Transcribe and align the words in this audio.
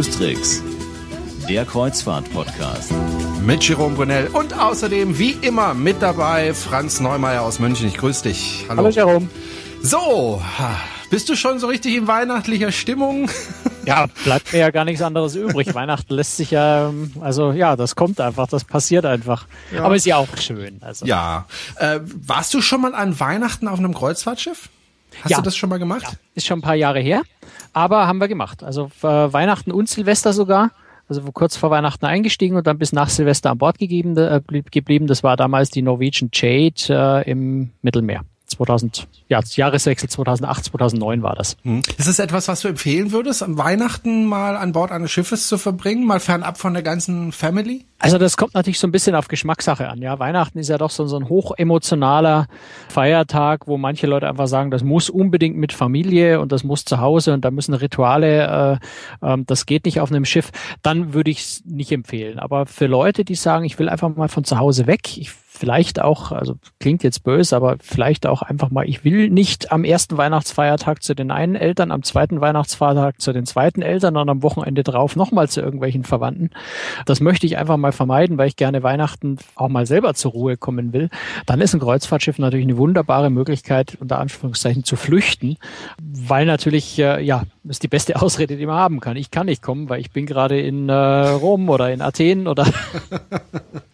Cruise 0.00 0.62
der 1.46 1.66
Kreuzfahrt-Podcast. 1.66 2.90
Mit 3.44 3.62
Jerome 3.62 3.96
Brunel 3.96 4.28
und 4.28 4.58
außerdem 4.58 5.18
wie 5.18 5.32
immer 5.42 5.74
mit 5.74 6.00
dabei 6.00 6.54
Franz 6.54 7.00
Neumeier 7.00 7.42
aus 7.42 7.58
München. 7.58 7.86
Ich 7.88 7.98
grüße 7.98 8.22
dich. 8.22 8.64
Hallo. 8.70 8.78
Hallo 8.78 8.88
Jerome. 8.88 9.28
So, 9.82 10.40
bist 11.10 11.28
du 11.28 11.36
schon 11.36 11.58
so 11.58 11.66
richtig 11.66 11.96
in 11.96 12.06
weihnachtlicher 12.06 12.72
Stimmung? 12.72 13.30
Ja, 13.86 14.06
bleibt 14.24 14.52
mir 14.52 14.58
ja 14.58 14.70
gar 14.70 14.84
nichts 14.84 15.00
anderes 15.00 15.34
übrig. 15.34 15.74
Weihnachten 15.74 16.12
lässt 16.12 16.36
sich 16.36 16.50
ja, 16.50 16.92
also 17.22 17.52
ja, 17.52 17.76
das 17.76 17.96
kommt 17.96 18.20
einfach, 18.20 18.46
das 18.46 18.62
passiert 18.62 19.06
einfach. 19.06 19.46
Ja. 19.74 19.84
Aber 19.84 19.96
ist 19.96 20.04
ja 20.04 20.18
auch 20.18 20.28
schön. 20.38 20.78
Also. 20.82 21.06
Ja. 21.06 21.46
Äh, 21.76 22.00
warst 22.04 22.52
du 22.52 22.60
schon 22.60 22.82
mal 22.82 22.94
an 22.94 23.18
Weihnachten 23.18 23.68
auf 23.68 23.78
einem 23.78 23.94
Kreuzfahrtschiff? 23.94 24.68
Hast 25.22 25.30
ja. 25.30 25.36
du 25.38 25.42
das 25.42 25.56
schon 25.56 25.68
mal 25.68 25.78
gemacht? 25.78 26.02
Ja. 26.02 26.10
Ist 26.34 26.46
schon 26.46 26.58
ein 26.58 26.62
paar 26.62 26.74
Jahre 26.74 27.00
her, 27.00 27.22
aber 27.72 28.06
haben 28.06 28.18
wir 28.18 28.28
gemacht. 28.28 28.62
Also 28.62 28.90
äh, 29.02 29.06
Weihnachten 29.06 29.72
und 29.72 29.88
Silvester 29.88 30.32
sogar. 30.32 30.70
Also 31.08 31.22
kurz 31.32 31.56
vor 31.56 31.70
Weihnachten 31.70 32.06
eingestiegen 32.06 32.56
und 32.56 32.68
dann 32.68 32.78
bis 32.78 32.92
nach 32.92 33.08
Silvester 33.08 33.50
an 33.50 33.58
Bord 33.58 33.78
gegeben, 33.78 34.16
äh, 34.16 34.40
geblieben. 34.70 35.08
Das 35.08 35.24
war 35.24 35.36
damals 35.36 35.70
die 35.70 35.82
Norwegian 35.82 36.30
Jade 36.32 37.24
äh, 37.26 37.30
im 37.30 37.70
Mittelmeer. 37.82 38.22
2000, 38.60 39.08
ja, 39.28 39.40
Jahreswechsel 39.42 40.08
2008, 40.08 40.66
2009 40.66 41.22
war 41.22 41.34
das. 41.34 41.56
Hm. 41.62 41.80
Ist 41.96 42.06
es 42.06 42.18
etwas, 42.18 42.46
was 42.48 42.60
du 42.60 42.68
empfehlen 42.68 43.10
würdest, 43.10 43.42
am 43.42 43.56
Weihnachten 43.56 44.26
mal 44.26 44.56
an 44.56 44.72
Bord 44.72 44.92
eines 44.92 45.10
Schiffes 45.10 45.48
zu 45.48 45.56
verbringen, 45.56 46.06
mal 46.06 46.20
fernab 46.20 46.58
von 46.58 46.74
der 46.74 46.82
ganzen 46.82 47.32
Family? 47.32 47.86
Also 47.98 48.18
das 48.18 48.36
kommt 48.36 48.54
natürlich 48.54 48.78
so 48.78 48.86
ein 48.86 48.92
bisschen 48.92 49.14
auf 49.14 49.28
Geschmackssache 49.28 49.88
an. 49.88 50.00
Ja, 50.00 50.18
Weihnachten 50.18 50.58
ist 50.58 50.68
ja 50.68 50.78
doch 50.78 50.90
so, 50.90 51.06
so 51.06 51.18
ein 51.18 51.28
hochemotionaler 51.28 52.46
Feiertag, 52.88 53.66
wo 53.66 53.76
manche 53.76 54.06
Leute 54.06 54.26
einfach 54.26 54.46
sagen, 54.46 54.70
das 54.70 54.82
muss 54.82 55.10
unbedingt 55.10 55.56
mit 55.56 55.72
Familie 55.72 56.40
und 56.40 56.50
das 56.50 56.64
muss 56.64 56.84
zu 56.84 56.98
Hause 56.98 57.34
und 57.34 57.44
da 57.44 57.50
müssen 57.50 57.74
Rituale, 57.74 58.80
äh, 59.22 59.34
äh, 59.34 59.36
das 59.46 59.66
geht 59.66 59.84
nicht 59.84 60.00
auf 60.00 60.10
einem 60.10 60.24
Schiff. 60.24 60.50
Dann 60.82 61.12
würde 61.12 61.30
ich 61.30 61.40
es 61.40 61.62
nicht 61.66 61.92
empfehlen. 61.92 62.38
Aber 62.38 62.64
für 62.64 62.86
Leute, 62.86 63.24
die 63.24 63.34
sagen, 63.34 63.64
ich 63.64 63.78
will 63.78 63.88
einfach 63.90 64.14
mal 64.14 64.28
von 64.28 64.44
zu 64.44 64.58
Hause 64.58 64.86
weg, 64.86 65.18
ich 65.18 65.30
vielleicht 65.60 66.00
auch, 66.00 66.32
also 66.32 66.56
klingt 66.78 67.02
jetzt 67.02 67.22
böse, 67.22 67.54
aber 67.54 67.76
vielleicht 67.82 68.26
auch 68.26 68.40
einfach 68.40 68.70
mal, 68.70 68.88
ich 68.88 69.04
will 69.04 69.28
nicht 69.28 69.70
am 69.70 69.84
ersten 69.84 70.16
Weihnachtsfeiertag 70.16 71.02
zu 71.02 71.14
den 71.14 71.30
einen 71.30 71.54
Eltern, 71.54 71.92
am 71.92 72.02
zweiten 72.02 72.40
Weihnachtsfeiertag 72.40 73.20
zu 73.20 73.34
den 73.34 73.44
zweiten 73.44 73.82
Eltern 73.82 74.16
und 74.16 74.30
am 74.30 74.42
Wochenende 74.42 74.82
drauf 74.82 75.16
nochmal 75.16 75.50
zu 75.50 75.60
irgendwelchen 75.60 76.04
Verwandten. 76.04 76.48
Das 77.04 77.20
möchte 77.20 77.44
ich 77.44 77.58
einfach 77.58 77.76
mal 77.76 77.92
vermeiden, 77.92 78.38
weil 78.38 78.48
ich 78.48 78.56
gerne 78.56 78.82
Weihnachten 78.82 79.36
auch 79.54 79.68
mal 79.68 79.84
selber 79.84 80.14
zur 80.14 80.32
Ruhe 80.32 80.56
kommen 80.56 80.94
will. 80.94 81.10
Dann 81.44 81.60
ist 81.60 81.74
ein 81.74 81.80
Kreuzfahrtschiff 81.80 82.38
natürlich 82.38 82.64
eine 82.64 82.78
wunderbare 82.78 83.28
Möglichkeit, 83.28 83.98
unter 84.00 84.18
Anführungszeichen 84.18 84.84
zu 84.84 84.96
flüchten, 84.96 85.58
weil 86.00 86.46
natürlich, 86.46 86.98
äh, 86.98 87.22
ja, 87.22 87.42
ist 87.64 87.82
die 87.82 87.88
beste 87.88 88.16
Ausrede, 88.22 88.56
die 88.56 88.64
man 88.64 88.76
haben 88.76 89.00
kann. 89.00 89.18
Ich 89.18 89.30
kann 89.30 89.44
nicht 89.44 89.60
kommen, 89.60 89.90
weil 89.90 90.00
ich 90.00 90.10
bin 90.10 90.24
gerade 90.24 90.58
in 90.58 90.88
äh, 90.88 90.94
Rom 90.94 91.68
oder 91.68 91.92
in 91.92 92.00
Athen 92.00 92.48
oder 92.48 92.66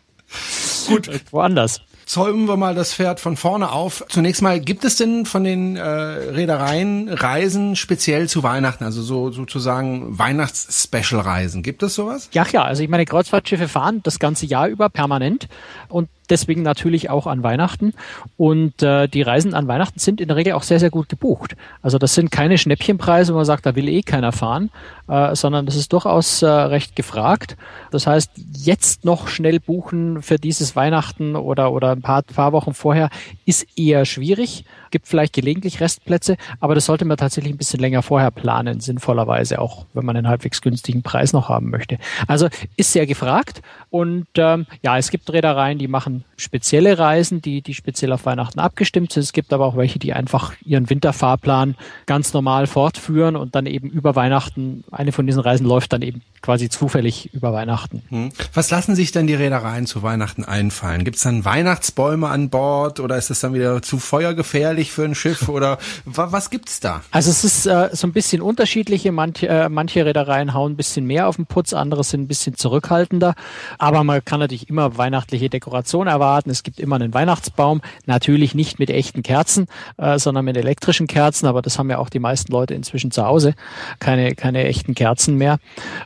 Gut. 0.87 1.11
Woanders. 1.31 1.81
Zäumen 2.07 2.47
wir 2.47 2.57
mal 2.57 2.77
das 2.77 2.95
Pferd 2.95 3.19
von 3.19 3.37
vorne 3.37 3.73
auf. 3.73 4.05
Zunächst 4.09 4.41
mal, 4.41 4.61
gibt 4.61 4.85
es 4.85 4.95
denn 4.95 5.27
von 5.27 5.43
den 5.43 5.75
äh, 5.77 5.83
Reedereien 5.83 7.09
Reisen 7.09 7.75
speziell 7.75 8.29
zu 8.29 8.45
Weihnachten, 8.45 8.85
also 8.85 9.03
so 9.03 9.33
sozusagen 9.33 10.17
Weihnachts-Special-Reisen? 10.17 11.65
Gibt 11.65 11.83
es 11.83 11.97
sowas? 11.97 12.29
Ja, 12.33 12.45
klar. 12.45 12.67
Also 12.67 12.85
ich 12.85 12.89
meine, 12.89 13.07
Kreuzfahrtschiffe 13.07 13.67
fahren 13.67 14.03
das 14.05 14.21
ganze 14.21 14.47
Jahr 14.47 14.69
über 14.69 14.89
permanent 14.89 15.49
und 15.89 16.09
deswegen 16.31 16.63
natürlich 16.63 17.11
auch 17.11 17.27
an 17.27 17.43
Weihnachten. 17.43 17.93
Und 18.37 18.83
äh, 18.83 19.09
die 19.09 19.23
Reisen 19.23 19.55
an 19.55 19.69
Weihnachten 19.69 19.99
sind 19.99 20.21
in 20.21 20.29
der 20.29 20.37
Regel 20.37 20.55
auch 20.55 20.63
sehr, 20.63 20.81
sehr 20.81 20.91
gut 20.91 21.09
gebucht. 21.09 21.57
Also 21.83 21.99
das 21.99 22.15
sind 22.15 22.31
keine 22.31 22.59
Schnäppchenpreise, 22.59 23.33
wo 23.33 23.37
man 23.37 23.45
sagt, 23.45 23.67
da 23.67 23.75
will 23.75 23.89
eh 23.89 24.03
keiner 24.03 24.33
fahren, 24.33 24.71
äh, 25.09 25.35
sondern 25.35 25.67
das 25.67 25.77
ist 25.77 25.93
durchaus 25.93 26.43
äh, 26.43 26.47
recht 26.47 26.97
gefragt. 26.97 27.57
Das 27.91 28.07
heißt, 28.07 28.31
jetzt 28.53 29.05
noch 29.05 29.29
schnell 29.29 29.61
buchen 29.61 30.23
für 30.23 30.39
dieses 30.39 30.77
Weihnachten 30.77 31.37
oder, 31.37 31.73
oder 31.73 31.93
ein 31.93 32.03
paar, 32.03 32.23
paar 32.23 32.53
Wochen 32.53 32.75
vorher 32.75 33.11
ist 33.45 33.67
eher 33.79 34.05
schwierig 34.05 34.65
gibt 34.91 35.09
vielleicht 35.09 35.33
gelegentlich 35.33 35.81
Restplätze, 35.81 36.37
aber 36.61 36.75
das 36.75 36.87
sollte 36.87 37.05
man 37.05 37.17
tatsächlich 37.17 37.55
ein 37.55 37.59
bisschen 37.59 37.81
länger 37.81 38.03
vorher 38.03 38.31
planen, 38.31 38.81
sinnvollerweise 38.81 39.61
auch, 39.61 39.87
wenn 39.95 40.05
man 40.05 40.17
einen 40.17 40.29
halbwegs 40.29 40.61
günstigen 40.63 41.03
Preis 41.03 41.33
noch 41.33 41.49
haben 41.49 41.71
möchte. 41.71 41.99
Also 42.27 42.49
ist 42.77 42.93
sehr 42.93 43.07
gefragt 43.07 43.63
und 43.91 44.27
ähm, 44.37 44.67
ja, 44.83 44.99
es 44.99 45.11
gibt 45.11 45.33
Reedereien, 45.33 45.79
die 45.79 45.89
machen 45.89 46.25
spezielle 46.37 46.99
Reisen, 46.99 47.41
die, 47.41 47.63
die 47.63 47.75
speziell 47.75 48.13
auf 48.13 48.27
Weihnachten 48.27 48.59
abgestimmt 48.59 49.13
sind. 49.13 49.23
Es 49.23 49.33
gibt 49.33 49.53
aber 49.53 49.65
auch 49.65 49.77
welche, 49.77 49.99
die 49.99 50.13
einfach 50.13 50.53
ihren 50.65 50.89
Winterfahrplan 50.89 51.77
ganz 52.07 52.33
normal 52.33 52.67
fortführen 52.67 53.37
und 53.37 53.55
dann 53.55 53.67
eben 53.67 53.89
über 53.89 54.15
Weihnachten, 54.15 54.85
eine 54.91 55.13
von 55.13 55.27
diesen 55.27 55.41
Reisen 55.41 55.67
läuft 55.67 55.93
dann 55.93 56.03
eben 56.03 56.23
quasi 56.43 56.69
zufällig 56.69 57.35
über 57.35 57.53
Weihnachten. 57.53 58.03
Hm. 58.09 58.31
Was 58.55 58.71
lassen 58.71 58.95
sich 58.95 59.13
denn 59.13 59.27
die 59.27 59.35
Reedereien 59.35 59.87
zu 59.87 60.03
Weihnachten 60.03 60.45
einfallen? 60.45 61.05
Gibt 61.05 61.17
es 61.17 61.23
dann 61.23 61.45
Weihnachtsbäume 61.45 62.29
an 62.29 62.51
Bord 62.51 63.01
oder 63.01 63.17
ist 63.17 63.31
es 63.31 63.41
dann 63.41 63.55
wieder 63.55 63.83
zu 63.83 63.99
feuergefährlich 63.99 64.76
für 64.85 65.05
ein 65.05 65.15
Schiff 65.17 65.49
oder 65.49 65.79
was 66.05 66.51
gibt's 66.51 66.79
da? 66.79 67.03
Also 67.11 67.31
es 67.31 67.43
ist 67.43 67.67
äh, 67.67 67.91
so 67.93 68.07
ein 68.07 68.13
bisschen 68.13 68.41
unterschiedliche. 68.41 69.11
Manche, 69.11 69.49
äh, 69.49 69.69
manche 69.69 70.07
Reedereien 70.07 70.55
hauen 70.55 70.73
ein 70.73 70.77
bisschen 70.77 71.07
mehr 71.07 71.27
auf 71.27 71.37
den 71.37 71.47
Putz, 71.47 71.73
andere 71.73 72.05
sind 72.05 72.23
ein 72.23 72.29
bisschen 72.29 72.57
zurückhaltender. 72.57 73.35
Aber 73.79 74.05
man 74.05 74.25
kann 74.25 74.39
natürlich 74.39 74.69
immer 74.69 74.97
weihnachtliche 74.97 75.51
Dekoration 75.51 76.07
erwarten. 76.07 76.51
Es 76.51 76.63
gibt 76.63 76.79
immer 76.79 76.95
einen 76.95 77.13
Weihnachtsbaum, 77.13 77.81
natürlich 78.07 78.55
nicht 78.55 78.79
mit 78.79 78.91
echten 78.91 79.25
Kerzen, 79.25 79.67
äh, 79.97 80.21
sondern 80.21 80.45
mit 80.45 80.57
elektrischen 80.57 81.09
Kerzen. 81.09 81.47
Aber 81.47 81.61
das 81.61 81.79
haben 81.79 81.91
ja 81.91 81.99
auch 81.99 82.09
die 82.09 82.21
meisten 82.21 82.53
Leute 82.53 82.75
inzwischen 82.75 83.11
zu 83.11 83.27
Hause. 83.27 83.55
Keine, 83.99 84.37
keine 84.37 84.65
echten 84.65 84.95
Kerzen 84.95 85.37
mehr. 85.37 85.59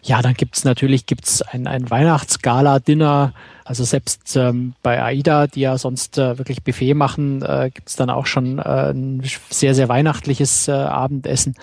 Ja, 0.03 0.23
dann 0.23 0.31
dann 0.31 0.37
gibt's 0.37 0.63
natürlich 0.63 1.07
gibt's 1.07 1.43
ein, 1.43 1.67
ein 1.67 1.91
Weihnachtsgala-Dinner. 1.91 3.33
Also 3.71 3.85
selbst 3.85 4.35
ähm, 4.35 4.75
bei 4.83 5.01
AIDA, 5.01 5.47
die 5.47 5.61
ja 5.61 5.79
sonst 5.79 6.19
äh, 6.19 6.39
wirklich 6.39 6.65
Buffet 6.65 6.95
machen, 6.95 7.41
äh, 7.43 7.71
gibt's 7.73 7.95
dann 7.95 8.11
auch 8.11 8.27
schon 8.27 8.59
äh, 8.59 8.91
ein 8.91 9.23
sehr, 9.49 9.77
sehr 9.77 9.89
weihnachtliches 9.89 10.67
äh, 10.67 10.73
Abendessen. 10.73 11.55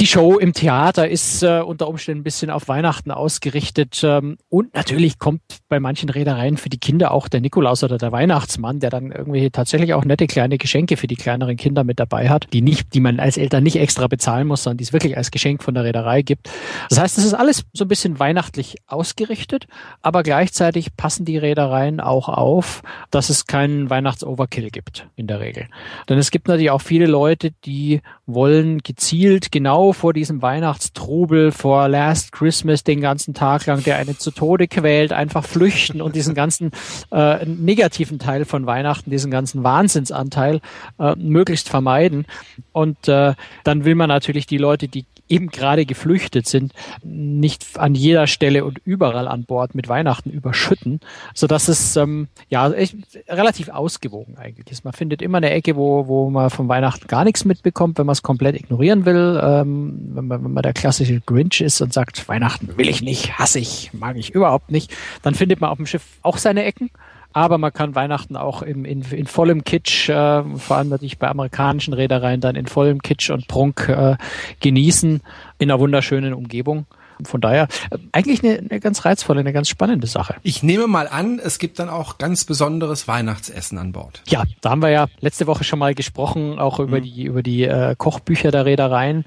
Die 0.00 0.06
Show 0.06 0.38
im 0.38 0.54
Theater 0.54 1.10
ist 1.10 1.42
äh, 1.42 1.60
unter 1.60 1.86
Umständen 1.86 2.22
ein 2.22 2.24
bisschen 2.24 2.48
auf 2.48 2.68
Weihnachten 2.68 3.10
ausgerichtet. 3.10 4.00
Ähm, 4.02 4.38
und 4.48 4.74
natürlich 4.74 5.18
kommt 5.18 5.42
bei 5.68 5.78
manchen 5.78 6.08
Reedereien 6.08 6.56
für 6.56 6.70
die 6.70 6.78
Kinder 6.78 7.10
auch 7.10 7.28
der 7.28 7.42
Nikolaus 7.42 7.84
oder 7.84 7.98
der 7.98 8.10
Weihnachtsmann, 8.10 8.80
der 8.80 8.88
dann 8.88 9.12
irgendwie 9.12 9.50
tatsächlich 9.50 9.92
auch 9.92 10.06
nette 10.06 10.26
kleine 10.26 10.56
Geschenke 10.56 10.96
für 10.96 11.06
die 11.06 11.16
kleineren 11.16 11.58
Kinder 11.58 11.84
mit 11.84 12.00
dabei 12.00 12.30
hat, 12.30 12.46
die 12.54 12.62
nicht, 12.62 12.94
die 12.94 13.00
man 13.00 13.20
als 13.20 13.36
Eltern 13.36 13.62
nicht 13.62 13.76
extra 13.76 14.06
bezahlen 14.06 14.48
muss, 14.48 14.62
sondern 14.62 14.78
die 14.78 14.84
es 14.84 14.94
wirklich 14.94 15.18
als 15.18 15.30
Geschenk 15.30 15.62
von 15.62 15.74
der 15.74 15.84
Reederei 15.84 16.22
gibt. 16.22 16.48
Das 16.88 16.98
heißt, 16.98 17.18
es 17.18 17.26
ist 17.26 17.34
alles 17.34 17.66
so 17.74 17.84
ein 17.84 17.88
bisschen 17.88 18.18
weihnachtlich 18.18 18.76
ausgerichtet, 18.86 19.66
aber 20.00 20.22
gleichzeitig 20.22 20.96
passen 20.96 21.26
die 21.26 21.36
Reedereien 21.36 22.00
auch 22.00 22.30
auf, 22.30 22.80
dass 23.10 23.28
es 23.28 23.44
keinen 23.44 23.90
Weihnachtsoverkill 23.90 24.70
gibt 24.70 25.08
in 25.16 25.26
der 25.26 25.40
Regel. 25.40 25.68
Denn 26.08 26.16
es 26.16 26.30
gibt 26.30 26.48
natürlich 26.48 26.70
auch 26.70 26.80
viele 26.80 27.04
Leute, 27.04 27.50
die 27.66 28.00
wollen 28.34 28.78
gezielt 28.78 29.52
genau 29.52 29.92
vor 29.92 30.12
diesem 30.12 30.42
Weihnachtstrubel, 30.42 31.52
vor 31.52 31.88
Last 31.88 32.32
Christmas 32.32 32.84
den 32.84 33.00
ganzen 33.00 33.34
Tag 33.34 33.66
lang, 33.66 33.82
der 33.82 33.96
einen 33.96 34.18
zu 34.18 34.30
Tode 34.30 34.68
quält, 34.68 35.12
einfach 35.12 35.44
flüchten 35.44 36.00
und 36.00 36.14
diesen 36.14 36.34
ganzen 36.34 36.70
äh, 37.12 37.44
negativen 37.46 38.18
Teil 38.18 38.44
von 38.44 38.66
Weihnachten, 38.66 39.10
diesen 39.10 39.30
ganzen 39.30 39.62
Wahnsinnsanteil 39.62 40.60
äh, 40.98 41.14
möglichst 41.16 41.68
vermeiden. 41.68 42.26
Und 42.72 43.08
äh, 43.08 43.34
dann 43.64 43.84
will 43.84 43.94
man 43.94 44.08
natürlich 44.08 44.46
die 44.46 44.58
Leute, 44.58 44.88
die 44.88 45.04
eben 45.30 45.48
gerade 45.48 45.86
geflüchtet 45.86 46.46
sind, 46.46 46.72
nicht 47.02 47.78
an 47.78 47.94
jeder 47.94 48.26
Stelle 48.26 48.64
und 48.64 48.78
überall 48.84 49.28
an 49.28 49.44
Bord 49.44 49.74
mit 49.74 49.88
Weihnachten 49.88 50.30
überschütten, 50.30 51.00
so 51.34 51.46
dass 51.46 51.68
es 51.68 51.96
ähm, 51.96 52.28
ja 52.48 52.70
echt 52.72 52.96
relativ 53.28 53.68
ausgewogen 53.68 54.36
eigentlich 54.36 54.70
ist. 54.70 54.84
Man 54.84 54.92
findet 54.92 55.22
immer 55.22 55.38
eine 55.38 55.50
Ecke, 55.50 55.76
wo, 55.76 56.06
wo 56.06 56.30
man 56.30 56.50
von 56.50 56.68
Weihnachten 56.68 57.06
gar 57.06 57.24
nichts 57.24 57.44
mitbekommt, 57.44 57.98
wenn 57.98 58.06
man 58.06 58.14
es 58.14 58.22
komplett 58.22 58.56
ignorieren 58.56 59.04
will, 59.04 59.40
ähm, 59.42 60.10
wenn, 60.14 60.26
man, 60.26 60.44
wenn 60.44 60.52
man 60.52 60.62
der 60.62 60.72
klassische 60.72 61.20
Grinch 61.20 61.60
ist 61.60 61.80
und 61.80 61.92
sagt, 61.92 62.28
Weihnachten 62.28 62.76
will 62.76 62.88
ich 62.88 63.02
nicht, 63.02 63.38
hasse 63.38 63.58
ich, 63.58 63.90
mag 63.92 64.16
ich 64.16 64.30
überhaupt 64.30 64.70
nicht, 64.70 64.94
dann 65.22 65.34
findet 65.34 65.60
man 65.60 65.70
auf 65.70 65.76
dem 65.76 65.86
Schiff 65.86 66.04
auch 66.22 66.38
seine 66.38 66.64
Ecken. 66.64 66.90
Aber 67.32 67.58
man 67.58 67.72
kann 67.72 67.94
Weihnachten 67.94 68.36
auch 68.36 68.62
im, 68.62 68.84
in, 68.84 69.02
in 69.02 69.26
vollem 69.26 69.62
Kitsch, 69.62 70.08
äh, 70.08 70.42
vor 70.56 70.76
allem 70.76 70.88
natürlich 70.88 71.18
bei 71.18 71.28
amerikanischen 71.28 71.94
Reedereien, 71.94 72.40
dann 72.40 72.56
in 72.56 72.66
vollem 72.66 73.02
Kitsch 73.02 73.30
und 73.30 73.46
Prunk 73.46 73.88
äh, 73.88 74.16
genießen 74.60 75.20
in 75.58 75.70
einer 75.70 75.80
wunderschönen 75.80 76.34
Umgebung. 76.34 76.86
Von 77.24 77.40
daher 77.40 77.68
äh, 77.90 77.98
eigentlich 78.12 78.42
eine, 78.44 78.58
eine 78.58 78.80
ganz 78.80 79.04
reizvolle, 79.04 79.40
eine 79.40 79.52
ganz 79.52 79.68
spannende 79.68 80.06
Sache. 80.06 80.36
Ich 80.42 80.62
nehme 80.62 80.86
mal 80.86 81.08
an, 81.08 81.38
es 81.38 81.58
gibt 81.58 81.78
dann 81.78 81.88
auch 81.88 82.18
ganz 82.18 82.44
besonderes 82.44 83.08
Weihnachtsessen 83.08 83.78
an 83.78 83.92
Bord. 83.92 84.22
Ja, 84.28 84.44
da 84.60 84.70
haben 84.70 84.82
wir 84.82 84.90
ja 84.90 85.06
letzte 85.20 85.46
Woche 85.46 85.64
schon 85.64 85.78
mal 85.78 85.94
gesprochen, 85.94 86.58
auch 86.58 86.80
über 86.80 86.98
mhm. 86.98 87.02
die 87.02 87.24
über 87.24 87.42
die 87.42 87.64
äh, 87.64 87.94
Kochbücher 87.96 88.50
der 88.50 88.66
Reedereien. 88.66 89.24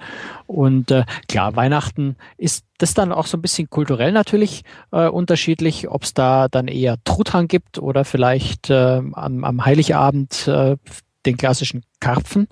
Und 0.48 0.92
äh, 0.92 1.06
klar, 1.28 1.56
Weihnachten 1.56 2.16
ist 2.38 2.66
das 2.78 2.94
dann 2.94 3.12
auch 3.12 3.28
so 3.28 3.38
ein 3.38 3.42
bisschen 3.42 3.70
kulturell 3.70 4.12
natürlich 4.12 4.64
äh, 4.92 5.08
unterschiedlich, 5.08 5.90
ob 5.90 6.04
es 6.04 6.14
da 6.14 6.48
dann 6.50 6.68
eher 6.68 6.98
Truthahn 7.04 7.48
gibt 7.48 7.80
oder 7.80 8.04
vielleicht 8.06 8.70
äh, 8.70 9.02
am, 9.14 9.44
am 9.44 9.66
Heiligabend 9.66 10.48
äh, 10.48 10.78
den 11.26 11.38
klassischen 11.38 11.84
Karpfen 12.00 12.48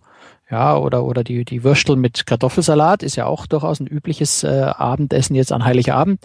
ja, 0.52 0.78
oder, 0.78 1.06
oder 1.06 1.24
die, 1.24 1.46
die 1.46 1.64
Würstel 1.64 1.96
mit 1.96 2.26
Kartoffelsalat 2.26 3.04
ist 3.04 3.16
ja 3.16 3.26
auch 3.26 3.48
durchaus 3.48 3.80
ein 3.80 3.88
übliches 3.88 4.44
äh, 4.44 4.48
Abendessen 4.48 5.34
jetzt 5.34 5.54
an 5.54 5.64
Heiligabend. 5.64 6.20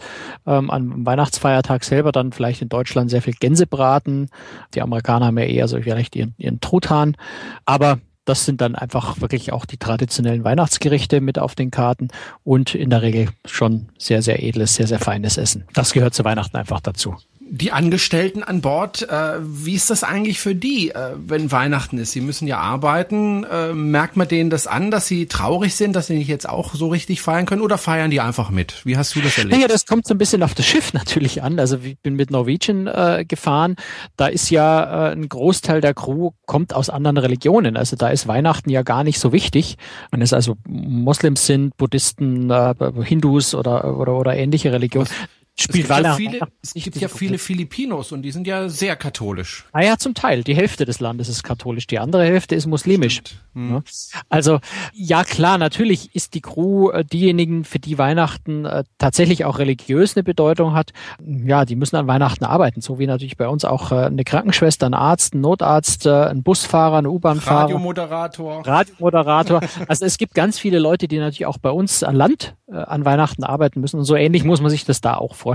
Ähm, 0.47 0.69
am 0.71 1.07
Weihnachtsfeiertag 1.07 1.85
selber 1.85 2.11
dann 2.11 2.33
vielleicht 2.33 2.61
in 2.61 2.69
Deutschland 2.69 3.09
sehr 3.09 3.23
viel 3.23 3.35
Gänsebraten. 3.35 4.29
Die 4.75 4.83
Amerikaner 4.83 5.27
haben 5.27 5.39
ja 5.39 5.45
eher 5.45 5.69
so 5.69 5.81
vielleicht 5.81 6.17
ihren, 6.17 6.35
ihren 6.39 6.61
Truthahn. 6.61 7.17
Aber 7.65 8.01
das 8.25 8.45
sind 8.45 8.61
dann 8.61 8.75
einfach 8.75 9.21
wirklich 9.21 9.53
auch 9.53 9.65
die 9.65 9.77
traditionellen 9.77 10.43
Weihnachtsgerichte 10.43 11.21
mit 11.21 11.39
auf 11.39 11.55
den 11.55 11.71
Karten 11.71 12.09
und 12.43 12.75
in 12.75 12.91
der 12.91 13.03
Regel 13.03 13.29
schon 13.45 13.91
sehr, 13.97 14.23
sehr 14.23 14.43
edles, 14.43 14.75
sehr, 14.75 14.89
sehr 14.89 14.99
feines 14.99 15.37
Essen. 15.37 15.65
Das 15.73 15.93
gehört 15.93 16.15
zu 16.15 16.25
Weihnachten 16.25 16.57
einfach 16.57 16.81
dazu 16.81 17.15
die 17.49 17.71
Angestellten 17.71 18.43
an 18.43 18.61
Bord, 18.61 19.09
äh, 19.09 19.35
wie 19.41 19.75
ist 19.75 19.89
das 19.89 20.03
eigentlich 20.03 20.41
für 20.41 20.55
die, 20.55 20.91
äh, 20.91 21.13
wenn 21.17 21.53
Weihnachten 21.53 21.97
ist? 21.99 22.13
Sie 22.13 22.21
müssen 22.21 22.49
ja 22.49 22.59
arbeiten. 22.59 23.45
Äh, 23.45 23.73
merkt 23.73 24.17
man 24.17 24.27
denen 24.27 24.51
das 24.51 24.67
an, 24.67 24.91
dass 24.91 25.07
sie 25.07 25.27
traurig 25.27 25.75
sind, 25.77 25.95
dass 25.95 26.09
sie 26.09 26.17
nicht 26.17 26.29
jetzt 26.29 26.49
auch 26.49 26.75
so 26.75 26.89
richtig 26.89 27.23
feiern 27.23 27.47
können 27.47 27.63
oder 27.63 27.79
feiern 27.79 28.11
die 28.11 28.21
einfach 28.21 28.51
mit? 28.51 28.85
Wie 28.85 28.97
hast 28.97 29.15
du 29.15 29.21
das 29.21 29.39
erlebt? 29.39 29.55
Naja, 29.55 29.69
das 29.69 29.87
kommt 29.87 30.07
so 30.07 30.15
ein 30.15 30.19
bisschen 30.19 30.43
auf 30.43 30.55
das 30.55 30.67
Schiff 30.67 30.93
natürlich 30.93 31.43
an. 31.43 31.61
Also 31.61 31.79
ich 31.83 31.99
bin 32.01 32.17
mit 32.17 32.31
Norwegian 32.31 32.89
äh, 32.89 33.25
gefahren. 33.27 33.77
Da 34.17 34.27
ist 34.27 34.51
ja 34.51 35.11
äh, 35.11 35.13
ein 35.13 35.29
Großteil 35.29 35.81
der 35.81 35.95
Crew 35.95 36.31
kommt 36.47 36.75
aus 36.75 36.91
anderen 36.91 37.19
Religionen. 37.19 37.77
Also 37.77 37.95
da 37.95 38.09
ist 38.09 38.27
Weihnachten 38.27 38.71
ja 38.71 38.83
gar 38.83 39.05
nicht 39.05 39.21
so 39.21 39.33
wichtig. 39.33 39.77
Wenn 40.11 40.21
es 40.21 40.33
also 40.33 40.57
Moslems 40.67 41.47
sind, 41.47 41.77
Buddhisten, 41.77 42.51
äh, 42.51 42.75
Hindus 43.05 43.55
oder, 43.55 43.97
oder, 43.97 44.15
oder 44.15 44.37
ähnliche 44.37 44.73
Religionen. 44.73 45.09
Spielt 45.59 45.89
es 45.89 45.97
gibt, 45.97 46.05
ja 46.05 46.15
viele, 46.15 46.41
es 46.63 46.75
gibt 46.75 46.97
ja 46.97 47.09
viele 47.09 47.39
Filipinos 47.39 48.13
und 48.13 48.21
die 48.21 48.31
sind 48.31 48.47
ja 48.47 48.69
sehr 48.69 48.95
katholisch. 48.95 49.65
Ah 49.73 49.81
ja, 49.81 49.97
zum 49.97 50.13
Teil. 50.13 50.45
Die 50.45 50.55
Hälfte 50.55 50.85
des 50.85 51.01
Landes 51.01 51.31
ist 51.31 51.43
katholisch, 51.43 51.87
die 51.87 51.99
andere 51.99 52.25
Hälfte 52.25 52.55
ist 52.55 52.67
muslimisch. 52.67 53.23
Hm. 53.55 53.83
Also 54.29 54.61
ja 54.93 55.25
klar, 55.25 55.57
natürlich 55.57 56.15
ist 56.15 56.35
die 56.35 56.43
Crew 56.43 56.91
äh, 56.91 57.07
diejenigen, 57.07 57.65
für 57.65 57.79
die 57.79 57.97
Weihnachten 57.97 58.67
äh, 58.67 58.85
tatsächlich 58.99 59.47
auch 59.47 59.59
religiös 59.59 60.15
eine 60.15 60.25
Bedeutung 60.25 60.75
hat. 60.75 60.93
Ja, 61.25 61.65
die 61.65 61.75
müssen 61.75 61.97
an 61.97 62.07
Weihnachten 62.07 62.45
arbeiten, 62.45 62.83
so 62.83 62.99
wie 62.99 63.07
natürlich 63.07 63.39
bei 63.39 63.49
uns 63.49 63.65
auch 63.65 63.93
äh, 63.93 63.95
eine 63.95 64.25
Krankenschwester, 64.25 64.85
ein 64.85 64.95
Arzt, 64.95 65.35
ein 65.35 65.41
Notarzt, 65.41 66.07
ein 66.07 66.43
Busfahrer, 66.43 66.99
ein 66.99 67.07
U-Bahn-Fahrer. 67.07 67.63
Radiomoderator. 67.63 68.67
Radiomoderator. 68.67 69.61
Also 69.89 70.05
es 70.05 70.19
gibt 70.19 70.35
ganz 70.35 70.59
viele 70.59 70.79
Leute, 70.79 71.07
die 71.07 71.19
natürlich 71.19 71.47
auch 71.47 71.59
bei 71.59 71.71
uns 71.71 72.03
an 72.03 72.17
Land 72.17 72.55
an 72.67 73.05
Weihnachten 73.05 73.45
arbeiten 73.45 73.81
müssen 73.81 73.99
und 73.99 74.05
so 74.05 74.17
ähnlich 74.17 74.43
muss 74.43 74.61
man 74.61 74.71
sich 74.71 74.85
das 74.85 75.01
da 75.01 75.17
auch 75.17 75.35
vorstellen. 75.35 75.46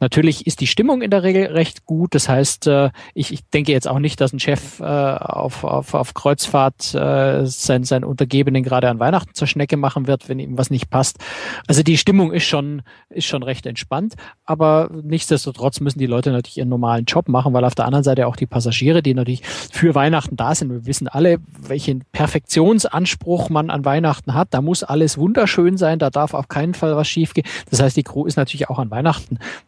Natürlich 0.00 0.46
ist 0.46 0.60
die 0.60 0.66
Stimmung 0.66 1.02
in 1.02 1.10
der 1.10 1.22
Regel 1.22 1.46
recht 1.46 1.86
gut. 1.86 2.14
Das 2.14 2.28
heißt, 2.28 2.66
äh, 2.66 2.90
ich, 3.14 3.32
ich 3.32 3.48
denke 3.48 3.72
jetzt 3.72 3.88
auch 3.88 3.98
nicht, 3.98 4.20
dass 4.20 4.32
ein 4.32 4.40
Chef 4.40 4.80
äh, 4.80 4.84
auf, 4.84 5.64
auf, 5.64 5.94
auf 5.94 6.14
Kreuzfahrt 6.14 6.94
äh, 6.94 7.46
sein, 7.46 7.84
sein 7.84 8.04
Untergebenen 8.04 8.62
gerade 8.62 8.88
an 8.90 8.98
Weihnachten 8.98 9.34
zur 9.34 9.46
Schnecke 9.46 9.76
machen 9.76 10.06
wird, 10.06 10.28
wenn 10.28 10.38
ihm 10.38 10.58
was 10.58 10.70
nicht 10.70 10.90
passt. 10.90 11.18
Also 11.66 11.82
die 11.82 11.96
Stimmung 11.96 12.32
ist 12.32 12.44
schon, 12.44 12.82
ist 13.08 13.26
schon 13.26 13.42
recht 13.42 13.66
entspannt, 13.66 14.14
aber 14.44 14.90
nichtsdestotrotz 15.02 15.80
müssen 15.80 15.98
die 15.98 16.06
Leute 16.06 16.30
natürlich 16.30 16.58
ihren 16.58 16.68
normalen 16.68 17.06
Job 17.06 17.28
machen, 17.28 17.54
weil 17.54 17.64
auf 17.64 17.74
der 17.74 17.86
anderen 17.86 18.04
Seite 18.04 18.26
auch 18.26 18.36
die 18.36 18.46
Passagiere, 18.46 19.02
die 19.02 19.14
natürlich 19.14 19.42
für 19.44 19.94
Weihnachten 19.94 20.36
da 20.36 20.54
sind. 20.54 20.70
Wir 20.70 20.86
wissen 20.86 21.08
alle, 21.08 21.38
welchen 21.58 22.04
Perfektionsanspruch 22.12 23.48
man 23.48 23.70
an 23.70 23.84
Weihnachten 23.84 24.34
hat. 24.34 24.48
Da 24.50 24.60
muss 24.60 24.82
alles 24.82 25.16
wunderschön 25.16 25.78
sein, 25.78 25.98
da 25.98 26.10
darf 26.10 26.34
auf 26.34 26.48
keinen 26.48 26.74
Fall 26.74 26.96
was 26.96 27.08
schiefgehen. 27.08 27.46
Das 27.70 27.80
heißt, 27.80 27.96
die 27.96 28.02
Crew 28.02 28.26
ist 28.26 28.36
natürlich 28.36 28.68
auch 28.68 28.78
an 28.78 28.90
Weihnachten 28.90 29.05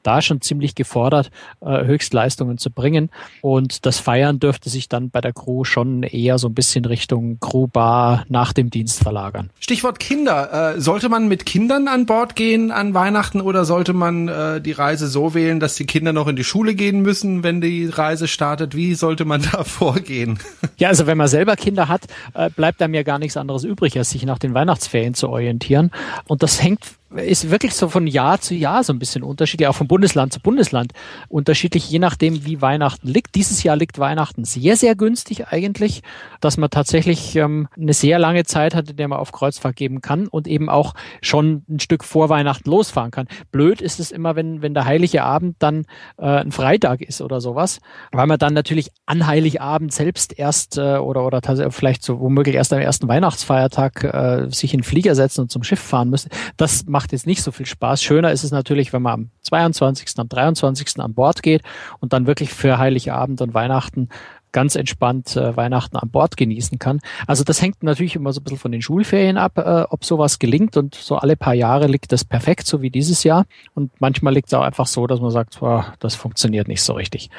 da 0.02 0.22
schon 0.22 0.40
ziemlich 0.40 0.74
gefordert, 0.74 1.30
äh, 1.60 1.84
Höchstleistungen 1.84 2.58
zu 2.58 2.70
bringen. 2.70 3.10
Und 3.42 3.86
das 3.86 3.98
Feiern 3.98 4.40
dürfte 4.40 4.70
sich 4.70 4.88
dann 4.88 5.10
bei 5.10 5.20
der 5.20 5.32
Crew 5.32 5.64
schon 5.64 6.02
eher 6.02 6.38
so 6.38 6.48
ein 6.48 6.54
bisschen 6.54 6.84
Richtung 6.84 7.38
Crewbar 7.40 8.24
nach 8.28 8.52
dem 8.52 8.70
Dienst 8.70 9.02
verlagern. 9.02 9.50
Stichwort 9.60 9.98
Kinder. 9.98 10.74
Äh, 10.76 10.80
sollte 10.80 11.08
man 11.08 11.28
mit 11.28 11.46
Kindern 11.46 11.88
an 11.88 12.06
Bord 12.06 12.36
gehen 12.36 12.70
an 12.70 12.94
Weihnachten 12.94 13.40
oder 13.40 13.64
sollte 13.64 13.92
man 13.92 14.28
äh, 14.28 14.60
die 14.60 14.72
Reise 14.72 15.08
so 15.08 15.34
wählen, 15.34 15.60
dass 15.60 15.76
die 15.76 15.86
Kinder 15.86 16.12
noch 16.12 16.28
in 16.28 16.36
die 16.36 16.44
Schule 16.44 16.74
gehen 16.74 17.02
müssen, 17.02 17.42
wenn 17.42 17.60
die 17.60 17.86
Reise 17.86 18.28
startet? 18.28 18.74
Wie 18.74 18.94
sollte 18.94 19.24
man 19.24 19.42
da 19.52 19.64
vorgehen? 19.64 20.38
Ja, 20.78 20.88
also 20.88 21.06
wenn 21.06 21.18
man 21.18 21.28
selber 21.28 21.56
Kinder 21.56 21.88
hat, 21.88 22.06
äh, 22.34 22.50
bleibt 22.50 22.82
einem 22.82 22.94
ja 22.94 23.02
gar 23.02 23.18
nichts 23.18 23.36
anderes 23.36 23.64
übrig, 23.64 23.96
als 23.98 24.10
sich 24.10 24.24
nach 24.24 24.38
den 24.38 24.54
Weihnachtsferien 24.54 25.14
zu 25.14 25.28
orientieren. 25.28 25.90
Und 26.26 26.42
das 26.42 26.62
hängt 26.62 26.97
ist 27.16 27.50
wirklich 27.50 27.74
so 27.74 27.88
von 27.88 28.06
Jahr 28.06 28.40
zu 28.40 28.54
Jahr 28.54 28.84
so 28.84 28.92
ein 28.92 28.98
bisschen 28.98 29.22
unterschiedlich, 29.22 29.68
auch 29.68 29.74
von 29.74 29.88
Bundesland 29.88 30.32
zu 30.32 30.40
Bundesland 30.40 30.92
unterschiedlich, 31.28 31.88
je 31.88 31.98
nachdem, 31.98 32.44
wie 32.44 32.60
Weihnachten 32.60 33.08
liegt. 33.08 33.34
Dieses 33.34 33.62
Jahr 33.62 33.76
liegt 33.76 33.98
Weihnachten 33.98 34.44
sehr, 34.44 34.76
sehr 34.76 34.94
günstig 34.94 35.48
eigentlich, 35.48 36.02
dass 36.40 36.56
man 36.56 36.70
tatsächlich 36.70 37.34
ähm, 37.36 37.68
eine 37.76 37.94
sehr 37.94 38.18
lange 38.18 38.44
Zeit 38.44 38.74
hat, 38.74 38.90
in 38.90 38.96
der 38.96 39.08
man 39.08 39.18
auf 39.18 39.32
Kreuzfahrt 39.32 39.76
geben 39.76 40.02
kann 40.02 40.28
und 40.28 40.46
eben 40.46 40.68
auch 40.68 40.94
schon 41.22 41.64
ein 41.68 41.80
Stück 41.80 42.04
vor 42.04 42.28
Weihnachten 42.28 42.68
losfahren 42.68 43.10
kann. 43.10 43.28
Blöd 43.50 43.80
ist 43.80 44.00
es 44.00 44.10
immer, 44.10 44.36
wenn, 44.36 44.60
wenn 44.62 44.74
der 44.74 44.84
Heilige 44.84 45.22
Abend 45.22 45.56
dann 45.60 45.86
äh, 46.18 46.26
ein 46.26 46.52
Freitag 46.52 47.00
ist 47.00 47.22
oder 47.22 47.40
sowas, 47.40 47.80
weil 48.12 48.26
man 48.26 48.38
dann 48.38 48.54
natürlich 48.54 48.90
an 49.06 49.26
Heiligabend 49.26 49.92
selbst 49.92 50.38
erst 50.38 50.76
äh, 50.76 50.96
oder, 50.96 51.24
oder 51.24 51.40
vielleicht 51.70 52.02
so 52.02 52.20
womöglich 52.20 52.56
erst 52.56 52.72
am 52.72 52.80
ersten 52.80 53.08
Weihnachtsfeiertag 53.08 54.04
äh, 54.04 54.50
sich 54.50 54.74
in 54.74 54.80
den 54.80 54.84
Flieger 54.84 55.14
setzen 55.14 55.42
und 55.42 55.50
zum 55.50 55.62
Schiff 55.62 55.80
fahren 55.80 56.10
müsste. 56.10 56.28
Das 56.56 56.84
macht 56.98 57.12
jetzt 57.12 57.28
nicht 57.28 57.44
so 57.44 57.52
viel 57.52 57.64
Spaß. 57.64 58.02
Schöner 58.02 58.32
ist 58.32 58.42
es 58.42 58.50
natürlich, 58.50 58.92
wenn 58.92 59.02
man 59.02 59.12
am 59.12 59.30
22., 59.42 60.18
am 60.18 60.28
23. 60.28 60.98
an 60.98 61.14
Bord 61.14 61.44
geht 61.44 61.62
und 62.00 62.12
dann 62.12 62.26
wirklich 62.26 62.52
für 62.52 62.78
Heiligabend 62.78 63.40
und 63.40 63.54
Weihnachten 63.54 64.08
ganz 64.52 64.74
entspannt 64.74 65.36
äh, 65.36 65.56
Weihnachten 65.56 65.96
an 65.96 66.10
Bord 66.10 66.36
genießen 66.36 66.78
kann. 66.78 67.00
Also 67.26 67.44
das 67.44 67.60
hängt 67.62 67.82
natürlich 67.82 68.16
immer 68.16 68.32
so 68.32 68.40
ein 68.40 68.44
bisschen 68.44 68.58
von 68.58 68.72
den 68.72 68.82
Schulferien 68.82 69.36
ab, 69.36 69.58
äh, 69.58 69.84
ob 69.90 70.04
sowas 70.04 70.38
gelingt 70.38 70.76
und 70.76 70.94
so 70.94 71.16
alle 71.16 71.36
paar 71.36 71.54
Jahre 71.54 71.86
liegt 71.86 72.12
das 72.12 72.24
perfekt, 72.24 72.66
so 72.66 72.82
wie 72.82 72.90
dieses 72.90 73.24
Jahr 73.24 73.46
und 73.74 73.90
manchmal 74.00 74.34
liegt 74.34 74.48
es 74.48 74.54
auch 74.54 74.62
einfach 74.62 74.86
so, 74.86 75.06
dass 75.06 75.20
man 75.20 75.30
sagt, 75.30 75.58
oh, 75.60 75.84
das 76.00 76.14
funktioniert 76.14 76.68
nicht 76.68 76.82
so 76.82 76.94
richtig. 76.94 77.30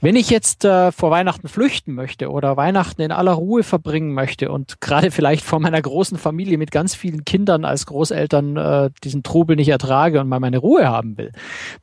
Wenn 0.00 0.16
ich 0.16 0.30
jetzt 0.30 0.64
äh, 0.64 0.92
vor 0.92 1.10
Weihnachten 1.10 1.48
flüchten 1.48 1.94
möchte 1.94 2.30
oder 2.30 2.56
Weihnachten 2.56 3.02
in 3.02 3.12
aller 3.12 3.32
Ruhe 3.32 3.62
verbringen 3.62 4.14
möchte 4.14 4.50
und 4.50 4.80
gerade 4.80 5.10
vielleicht 5.10 5.44
vor 5.44 5.60
meiner 5.60 5.80
großen 5.80 6.18
Familie 6.18 6.58
mit 6.58 6.70
ganz 6.70 6.94
vielen 6.94 7.24
Kindern 7.24 7.64
als 7.64 7.86
Großeltern 7.86 8.56
äh, 8.56 8.90
diesen 9.04 9.22
Trubel 9.22 9.56
nicht 9.56 9.68
ertrage 9.68 10.20
und 10.20 10.28
mal 10.28 10.40
meine 10.40 10.58
Ruhe 10.58 10.88
haben 10.88 11.16
will, 11.16 11.32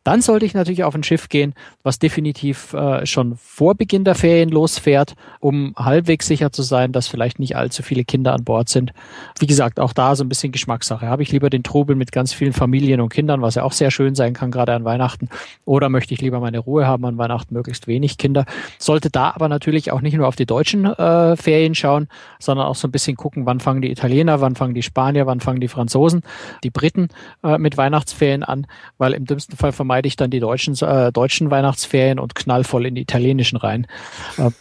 dann 0.04 0.22
sollte 0.22 0.46
ich 0.46 0.54
natürlich 0.54 0.84
auf 0.84 0.96
ein 0.96 1.04
Schiff 1.04 1.30
gehen, 1.30 1.54
was 1.84 2.00
definitiv 2.00 2.74
äh, 2.74 3.06
schon 3.06 3.36
vor 3.38 3.76
Beginn 3.76 4.04
der 4.04 4.16
Ferien 4.16 4.50
los 4.50 4.73
losfährt, 4.74 5.14
um 5.40 5.74
halbwegs 5.78 6.28
sicher 6.28 6.52
zu 6.52 6.64
sein, 6.64 6.92
dass 6.92 7.08
vielleicht 7.08 7.40
nicht 7.40 7.56
allzu 7.56 7.84
viele 7.84 8.04
Kinder 8.04 8.34
an 8.34 8.44
Bord 8.44 8.70
sind. 8.70 8.94
Wie 9.40 9.48
gesagt, 9.48 9.80
auch 9.80 9.94
da 9.94 10.16
so 10.16 10.24
ein 10.24 10.30
bisschen 10.30 10.52
Geschmackssache. 10.52 11.08
Habe 11.08 11.24
ich 11.24 11.32
lieber 11.32 11.50
den 11.50 11.64
Trubel 11.64 11.96
mit 11.96 12.12
ganz 12.12 12.34
vielen 12.34 12.54
Familien 12.54 13.02
und 13.02 13.10
Kindern, 13.10 13.42
was 13.42 13.56
ja 13.56 13.64
auch 13.64 13.72
sehr 13.72 13.92
schön 13.92 14.16
sein 14.16 14.34
kann, 14.34 14.52
gerade 14.52 14.74
an 14.74 14.84
Weihnachten, 14.84 15.30
oder 15.66 15.90
möchte 15.90 16.14
ich 16.14 16.22
lieber 16.22 16.40
meine 16.40 16.60
Ruhe 16.60 16.88
haben 16.88 17.06
an 17.06 17.18
Weihnachten, 17.18 17.54
möglichst 17.54 17.88
wenig 17.88 18.18
Kinder. 18.18 18.46
Sollte 18.80 19.10
da 19.10 19.32
aber 19.32 19.50
natürlich 19.50 19.92
auch 19.92 20.02
nicht 20.02 20.16
nur 20.16 20.28
auf 20.28 20.36
die 20.36 20.46
deutschen 20.46 20.86
äh, 20.86 21.36
Ferien 21.36 21.76
schauen, 21.76 22.08
sondern 22.40 22.68
auch 22.68 22.76
so 22.76 22.88
ein 22.88 22.92
bisschen 22.92 23.16
gucken, 23.16 23.46
wann 23.46 23.60
fangen 23.60 23.82
die 23.82 23.92
Italiener, 23.92 24.42
wann 24.42 24.56
fangen 24.56 24.74
die 24.74 24.84
Spanier, 24.84 25.26
wann 25.26 25.40
fangen 25.40 25.60
die 25.60 25.68
Franzosen, 25.68 26.22
die 26.64 26.70
Briten 26.70 27.10
äh, 27.44 27.58
mit 27.58 27.78
Weihnachtsferien 27.78 28.44
an, 28.44 28.68
weil 28.98 29.14
im 29.14 29.26
dümmsten 29.26 29.58
Fall 29.58 29.72
vermeide 29.72 30.08
ich 30.08 30.16
dann 30.16 30.32
die 30.32 30.40
deutschen, 30.40 30.76
äh, 30.82 31.12
deutschen 31.12 31.52
Weihnachtsferien 31.52 32.20
und 32.20 32.36
knallvoll 32.36 32.86
in 32.86 32.96
die 32.96 33.02
italienischen 33.02 33.58
rein. 33.58 33.88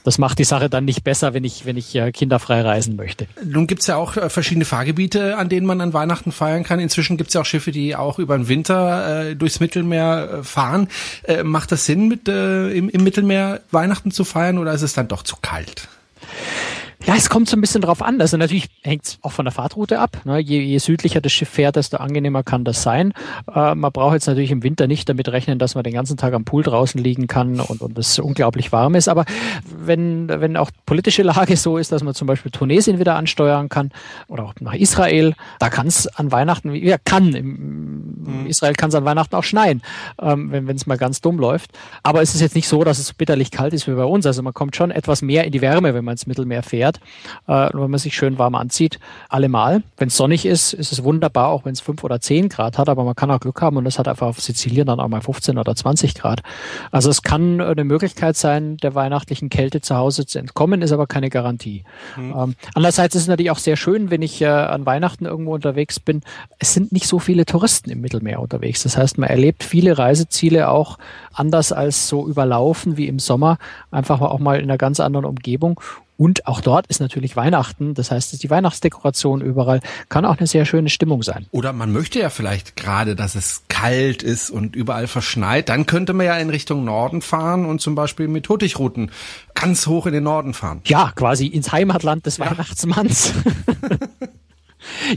Das 0.04 0.18
macht 0.18 0.38
die 0.38 0.44
Sache 0.44 0.68
dann 0.68 0.84
nicht 0.84 1.04
besser, 1.04 1.34
wenn 1.34 1.44
ich, 1.44 1.64
wenn 1.64 1.76
ich 1.76 1.94
äh, 1.94 2.10
kinderfrei 2.12 2.62
reisen 2.62 2.96
möchte. 2.96 3.26
Nun 3.44 3.66
gibt's 3.66 3.86
ja 3.86 3.96
auch 3.96 4.16
äh, 4.16 4.28
verschiedene 4.28 4.64
Fahrgebiete, 4.64 5.36
an 5.36 5.48
denen 5.48 5.66
man 5.66 5.80
an 5.80 5.92
Weihnachten 5.92 6.32
feiern 6.32 6.64
kann. 6.64 6.80
Inzwischen 6.80 7.16
gibt's 7.16 7.34
ja 7.34 7.42
auch 7.42 7.46
Schiffe, 7.46 7.70
die 7.70 7.94
auch 7.94 8.18
über 8.18 8.36
den 8.36 8.48
Winter 8.48 9.28
äh, 9.28 9.36
durchs 9.36 9.60
Mittelmeer 9.60 10.40
äh, 10.40 10.42
fahren. 10.42 10.88
Äh, 11.24 11.44
macht 11.44 11.72
das 11.72 11.86
Sinn, 11.86 12.08
mit, 12.08 12.28
äh, 12.28 12.70
im, 12.70 12.88
im 12.88 13.04
Mittelmeer 13.04 13.60
Weihnachten 13.70 14.10
zu 14.10 14.24
feiern 14.24 14.58
oder 14.58 14.72
ist 14.72 14.82
es 14.82 14.92
dann 14.92 15.08
doch 15.08 15.22
zu 15.22 15.36
kalt? 15.40 15.88
Ja, 17.04 17.16
es 17.16 17.28
kommt 17.28 17.48
so 17.48 17.56
ein 17.56 17.60
bisschen 17.60 17.80
drauf 17.80 18.00
an. 18.00 18.20
Also 18.20 18.36
natürlich 18.36 18.68
hängt 18.82 19.04
es 19.04 19.18
auch 19.22 19.32
von 19.32 19.44
der 19.44 19.52
Fahrtroute 19.52 19.98
ab. 19.98 20.18
Ne? 20.24 20.38
Je, 20.38 20.60
je, 20.60 20.78
südlicher 20.78 21.20
das 21.20 21.32
Schiff 21.32 21.48
fährt, 21.48 21.74
desto 21.74 21.96
angenehmer 21.96 22.44
kann 22.44 22.64
das 22.64 22.82
sein. 22.82 23.12
Äh, 23.52 23.74
man 23.74 23.90
braucht 23.90 24.14
jetzt 24.14 24.28
natürlich 24.28 24.52
im 24.52 24.62
Winter 24.62 24.86
nicht 24.86 25.08
damit 25.08 25.28
rechnen, 25.28 25.58
dass 25.58 25.74
man 25.74 25.82
den 25.82 25.94
ganzen 25.94 26.16
Tag 26.16 26.32
am 26.32 26.44
Pool 26.44 26.62
draußen 26.62 27.02
liegen 27.02 27.26
kann 27.26 27.58
und, 27.58 27.80
und 27.80 27.98
es 27.98 28.20
unglaublich 28.20 28.70
warm 28.70 28.94
ist. 28.94 29.08
Aber 29.08 29.24
wenn, 29.64 30.28
wenn 30.28 30.56
auch 30.56 30.70
politische 30.86 31.22
Lage 31.22 31.56
so 31.56 31.76
ist, 31.76 31.90
dass 31.90 32.04
man 32.04 32.14
zum 32.14 32.28
Beispiel 32.28 32.52
Tunesien 32.52 33.00
wieder 33.00 33.16
ansteuern 33.16 33.68
kann 33.68 33.90
oder 34.28 34.44
auch 34.44 34.54
nach 34.60 34.74
Israel, 34.74 35.34
da 35.58 35.70
kann 35.70 35.88
es 35.88 36.06
an 36.06 36.30
Weihnachten, 36.30 36.72
ja 36.72 36.98
kann, 37.04 37.34
im 37.34 38.12
mhm. 38.24 38.46
Israel 38.46 38.74
kann 38.74 38.90
es 38.90 38.94
an 38.94 39.04
Weihnachten 39.04 39.34
auch 39.34 39.44
schneien, 39.44 39.82
ähm, 40.20 40.52
wenn 40.52 40.68
es 40.68 40.86
mal 40.86 40.98
ganz 40.98 41.20
dumm 41.20 41.38
läuft. 41.38 41.72
Aber 42.04 42.22
es 42.22 42.34
ist 42.34 42.40
jetzt 42.40 42.54
nicht 42.54 42.68
so, 42.68 42.84
dass 42.84 42.98
es 42.98 43.08
so 43.08 43.14
bitterlich 43.18 43.50
kalt 43.50 43.74
ist 43.74 43.88
wie 43.88 43.92
bei 43.92 44.04
uns. 44.04 44.24
Also 44.24 44.42
man 44.42 44.54
kommt 44.54 44.76
schon 44.76 44.90
etwas 44.90 45.22
mehr 45.22 45.44
in 45.44 45.52
die 45.52 45.60
Wärme, 45.60 45.94
wenn 45.94 46.04
man 46.04 46.12
ins 46.12 46.26
Mittelmeer 46.26 46.62
fährt. 46.62 46.91
Fährt, 46.92 47.72
äh, 47.72 47.76
wenn 47.78 47.90
man 47.90 47.98
sich 47.98 48.14
schön 48.14 48.38
warm 48.38 48.54
anzieht, 48.54 48.98
allemal. 49.28 49.82
Wenn 49.96 50.08
es 50.08 50.16
sonnig 50.16 50.46
ist, 50.46 50.72
ist 50.72 50.92
es 50.92 51.04
wunderbar, 51.04 51.48
auch 51.48 51.64
wenn 51.64 51.72
es 51.72 51.80
fünf 51.80 52.04
oder 52.04 52.20
zehn 52.20 52.48
Grad 52.48 52.78
hat, 52.78 52.88
aber 52.88 53.04
man 53.04 53.14
kann 53.14 53.30
auch 53.30 53.40
Glück 53.40 53.60
haben 53.60 53.76
und 53.76 53.86
es 53.86 53.98
hat 53.98 54.08
einfach 54.08 54.26
auf 54.26 54.40
Sizilien 54.40 54.86
dann 54.86 55.00
auch 55.00 55.08
mal 55.08 55.20
15 55.20 55.58
oder 55.58 55.74
20 55.74 56.14
Grad. 56.14 56.42
Also 56.90 57.10
es 57.10 57.22
kann 57.22 57.60
eine 57.60 57.84
Möglichkeit 57.84 58.36
sein, 58.36 58.76
der 58.78 58.94
weihnachtlichen 58.94 59.48
Kälte 59.48 59.80
zu 59.80 59.96
Hause 59.96 60.26
zu 60.26 60.38
entkommen, 60.38 60.82
ist 60.82 60.92
aber 60.92 61.06
keine 61.06 61.30
Garantie. 61.30 61.84
Mhm. 62.16 62.34
Ähm, 62.36 62.54
andererseits 62.74 63.14
ist 63.14 63.22
es 63.22 63.28
natürlich 63.28 63.50
auch 63.50 63.58
sehr 63.58 63.76
schön, 63.76 64.10
wenn 64.10 64.22
ich 64.22 64.40
äh, 64.42 64.46
an 64.46 64.86
Weihnachten 64.86 65.24
irgendwo 65.26 65.54
unterwegs 65.54 66.00
bin. 66.00 66.22
Es 66.58 66.74
sind 66.74 66.92
nicht 66.92 67.06
so 67.06 67.18
viele 67.18 67.44
Touristen 67.44 67.90
im 67.90 68.00
Mittelmeer 68.00 68.40
unterwegs. 68.40 68.82
Das 68.82 68.96
heißt, 68.96 69.18
man 69.18 69.28
erlebt 69.28 69.64
viele 69.64 69.98
Reiseziele 69.98 70.68
auch 70.68 70.98
anders 71.32 71.72
als 71.72 72.08
so 72.08 72.26
überlaufen 72.28 72.96
wie 72.96 73.08
im 73.08 73.18
Sommer, 73.18 73.58
einfach 73.90 74.20
auch 74.20 74.38
mal 74.38 74.58
in 74.58 74.64
einer 74.64 74.78
ganz 74.78 75.00
anderen 75.00 75.24
Umgebung. 75.24 75.80
Und 76.16 76.46
auch 76.46 76.60
dort 76.60 76.86
ist 76.86 77.00
natürlich 77.00 77.36
Weihnachten. 77.36 77.94
Das 77.94 78.10
heißt, 78.10 78.42
die 78.42 78.50
Weihnachtsdekoration 78.50 79.40
überall 79.40 79.80
kann 80.08 80.24
auch 80.24 80.38
eine 80.38 80.46
sehr 80.46 80.64
schöne 80.64 80.88
Stimmung 80.88 81.22
sein. 81.22 81.46
Oder 81.50 81.72
man 81.72 81.92
möchte 81.92 82.20
ja 82.20 82.30
vielleicht 82.30 82.76
gerade, 82.76 83.16
dass 83.16 83.34
es 83.34 83.64
kalt 83.68 84.22
ist 84.22 84.50
und 84.50 84.76
überall 84.76 85.06
verschneit. 85.06 85.68
Dann 85.68 85.86
könnte 85.86 86.12
man 86.12 86.26
ja 86.26 86.36
in 86.36 86.50
Richtung 86.50 86.84
Norden 86.84 87.22
fahren 87.22 87.64
und 87.64 87.80
zum 87.80 87.94
Beispiel 87.94 88.28
mit 88.28 88.48
Hurtigruten 88.48 89.10
ganz 89.54 89.86
hoch 89.86 90.06
in 90.06 90.12
den 90.12 90.24
Norden 90.24 90.54
fahren. 90.54 90.82
Ja, 90.86 91.12
quasi 91.14 91.46
ins 91.46 91.72
Heimatland 91.72 92.26
des 92.26 92.36
ja. 92.36 92.50
Weihnachtsmanns. 92.50 93.32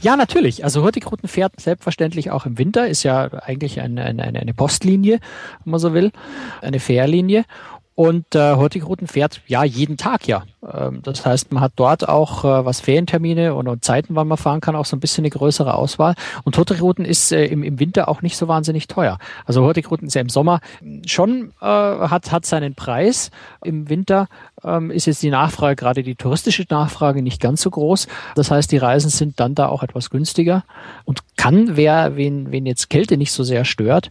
Ja, 0.02 0.16
natürlich. 0.16 0.64
Also 0.64 0.84
Hurtigruten 0.84 1.28
fährt 1.28 1.60
selbstverständlich 1.60 2.32
auch 2.32 2.46
im 2.46 2.58
Winter, 2.58 2.88
ist 2.88 3.04
ja 3.04 3.32
eigentlich 3.34 3.82
eine, 3.82 4.04
eine, 4.04 4.24
eine 4.24 4.54
Postlinie, 4.54 5.20
wenn 5.64 5.72
man 5.72 5.80
so 5.80 5.94
will, 5.94 6.12
eine 6.62 6.80
Fährlinie. 6.80 7.46
Und 7.96 8.36
äh, 8.36 8.56
Hurtigruten 8.56 9.08
fährt 9.08 9.42
ja 9.48 9.64
jeden 9.64 9.96
Tag 9.96 10.28
ja. 10.28 10.44
Ähm, 10.74 11.02
das 11.04 11.26
heißt, 11.26 11.52
man 11.52 11.62
hat 11.62 11.74
dort 11.76 12.08
auch, 12.08 12.44
äh, 12.44 12.66
was 12.66 12.80
Ferientermine 12.80 13.54
und, 13.54 13.84
Zeiten, 13.84 14.16
wann 14.16 14.28
man 14.28 14.38
fahren 14.38 14.62
kann, 14.62 14.76
auch 14.76 14.86
so 14.86 14.96
ein 14.96 15.00
bisschen 15.00 15.24
eine 15.24 15.30
größere 15.30 15.74
Auswahl. 15.74 16.16
Und 16.44 16.58
Hurtigruten 16.58 17.06
ist 17.06 17.32
äh, 17.32 17.46
im, 17.46 17.80
Winter 17.80 18.08
auch 18.08 18.22
nicht 18.22 18.38
so 18.38 18.48
wahnsinnig 18.48 18.88
teuer. 18.88 19.18
Also 19.46 19.64
Hurtigruten 19.64 20.08
ist 20.08 20.14
ja 20.14 20.22
im 20.22 20.30
Sommer 20.30 20.62
schon, 21.06 21.52
äh, 21.62 21.66
hat, 21.66 22.32
hat 22.32 22.46
seinen 22.46 22.76
Preis. 22.76 23.32
Im 23.64 23.90
Winter 23.90 24.28
ähm, 24.64 24.92
ist 24.92 25.06
jetzt 25.06 25.24
die 25.24 25.30
Nachfrage, 25.30 25.76
gerade 25.76 26.04
die 26.04 26.16
touristische 26.16 26.66
Nachfrage, 26.70 27.22
nicht 27.22 27.42
ganz 27.42 27.62
so 27.62 27.70
groß. 27.70 28.08
Das 28.36 28.52
heißt, 28.52 28.72
die 28.72 28.78
Reisen 28.78 29.10
sind 29.10 29.40
dann 29.40 29.56
da 29.56 29.68
auch 29.68 29.84
etwas 29.84 30.10
günstiger 30.10 30.64
und 31.04 31.20
kann, 31.38 31.76
wer, 31.76 32.16
wen, 32.16 32.52
wen 32.52 32.66
jetzt 32.66 32.90
Kälte 32.90 33.18
nicht 33.18 33.32
so 33.32 33.44
sehr 33.44 33.66
stört, 33.66 34.10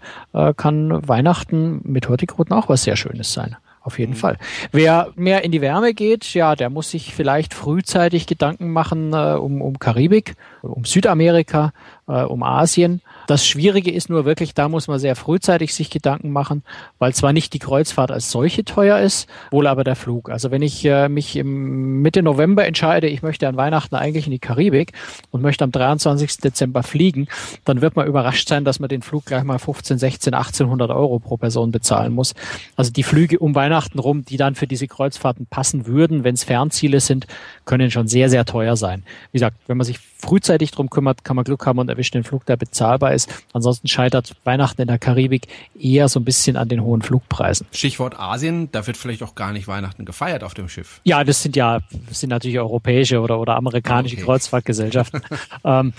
kann 0.57 1.09
Weihnachten 1.09 1.81
mit 1.85 2.09
Hurtigruten 2.09 2.55
auch 2.55 2.69
was 2.69 2.85
sehr 2.85 2.97
Schönes 2.97 3.33
sein 3.33 3.57
auf 3.85 3.99
jeden 3.99 4.13
mhm. 4.13 4.17
Fall. 4.17 4.39
Wer 4.73 5.13
mehr 5.15 5.45
in 5.45 5.53
die 5.53 5.61
Wärme 5.61 5.95
geht, 5.95 6.35
ja, 6.35 6.57
der 6.57 6.71
muss 6.71 6.91
sich 6.91 7.15
vielleicht 7.15 7.55
frühzeitig 7.55 8.27
Gedanken 8.27 8.73
machen 8.73 9.13
äh, 9.13 9.35
um, 9.35 9.61
um 9.61 9.79
Karibik, 9.79 10.35
um 10.69 10.85
Südamerika, 10.85 11.73
äh, 12.07 12.23
um 12.23 12.43
Asien. 12.43 13.01
Das 13.27 13.47
Schwierige 13.47 13.91
ist 13.91 14.11
nur 14.11 14.25
wirklich, 14.25 14.55
da 14.55 14.69
muss 14.69 14.89
man 14.89 14.99
sehr 14.99 15.17
frühzeitig 15.17 15.75
sich 15.75 15.91
Gedanken 15.91 16.31
machen, 16.31 16.63
weil 16.99 17.15
zwar 17.15 17.33
nicht 17.33 17.53
die 17.55 17.59
Kreuzfahrt 17.59 18.11
als 18.11 18.31
solche 18.31 18.65
teuer 18.65 18.99
ist, 18.99 19.29
wohl 19.51 19.67
aber 19.67 19.85
der 19.85 19.97
Flug. 19.97 20.31
Also 20.31 20.51
wenn 20.51 20.63
ich 20.63 20.85
äh, 20.85 21.09
mich 21.09 21.37
im 21.37 22.03
Mitte 22.03 22.23
November 22.23 22.67
entscheide, 22.67 23.07
ich 23.07 23.23
möchte 23.23 23.49
an 23.49 23.57
Weihnachten 23.57 23.95
eigentlich 23.95 24.27
in 24.27 24.33
die 24.33 24.39
Karibik 24.39 24.93
und 25.31 25.43
möchte 25.43 25.65
am 25.65 25.73
23. 25.73 26.39
Dezember 26.39 26.83
fliegen, 26.83 27.29
dann 27.65 27.81
wird 27.81 27.97
man 27.97 28.07
überrascht 28.07 28.49
sein, 28.49 28.65
dass 28.65 28.81
man 28.81 28.89
den 28.89 29.03
Flug 29.03 29.25
gleich 29.27 29.45
mal 29.45 29.59
15, 29.59 29.99
16, 29.99 30.35
1800 30.35 30.91
Euro 30.91 31.19
pro 31.19 31.37
Person 31.37 31.71
bezahlen 31.71 32.13
muss. 32.13 32.35
Also 32.77 32.93
die 32.93 33.03
Flüge 33.03 33.39
um 33.39 33.55
Weihnachten 33.55 33.99
rum, 33.99 34.25
die 34.25 34.37
dann 34.37 34.55
für 34.55 34.67
diese 34.67 34.87
Kreuzfahrten 34.87 35.47
passen 35.47 35.87
würden, 35.87 36.25
wenn 36.25 36.35
es 36.35 36.45
Fernziele 36.45 37.01
sind, 37.01 37.27
können 37.65 37.91
schon 37.91 38.09
sehr, 38.09 38.29
sehr 38.29 38.45
teuer 38.45 38.77
sein. 38.77 39.05
Wie 39.33 39.39
gesagt, 39.39 39.57
wenn 39.67 39.77
man 39.77 39.87
sich 39.87 39.99
frühzeitig 40.25 40.71
drum 40.71 40.91
kümmert, 40.91 41.25
kann 41.25 41.37
man 41.37 41.45
Glück 41.45 41.67
haben 41.67 41.79
und 41.79 41.89
erwischt 41.89 42.15
den 42.15 42.25
Flug, 42.25 42.47
der 42.47 42.57
bezahlbar 42.57 43.13
ist. 43.13 43.45
Ansonsten 43.53 43.89
scheitert 43.89 44.35
Weihnachten 44.45 44.81
in 44.81 44.89
der 44.89 44.99
Karibik 44.99 45.49
eher 45.79 46.09
so 46.09 46.19
ein 46.21 46.25
bisschen 46.25 46.57
an 46.57 46.69
den 46.69 46.83
hohen 46.83 47.03
Flugpreisen. 47.03 47.67
Stichwort 47.73 48.19
Asien, 48.19 48.71
da 48.73 48.87
wird 48.87 48.97
vielleicht 48.97 49.23
auch 49.23 49.35
gar 49.35 49.53
nicht 49.53 49.69
Weihnachten 49.69 50.05
gefeiert 50.05 50.43
auf 50.43 50.55
dem 50.55 50.69
Schiff. 50.69 51.01
Ja, 51.05 51.25
das 51.25 51.43
sind 51.43 51.57
ja, 51.57 51.81
das 52.09 52.21
sind 52.21 52.31
natürlich 52.31 52.59
europäische 52.59 53.21
oder, 53.21 53.39
oder 53.39 53.57
amerikanische 53.57 54.17
okay. 54.17 54.25
Kreuzfahrtgesellschaften. 54.25 55.23
ähm, 55.65 55.93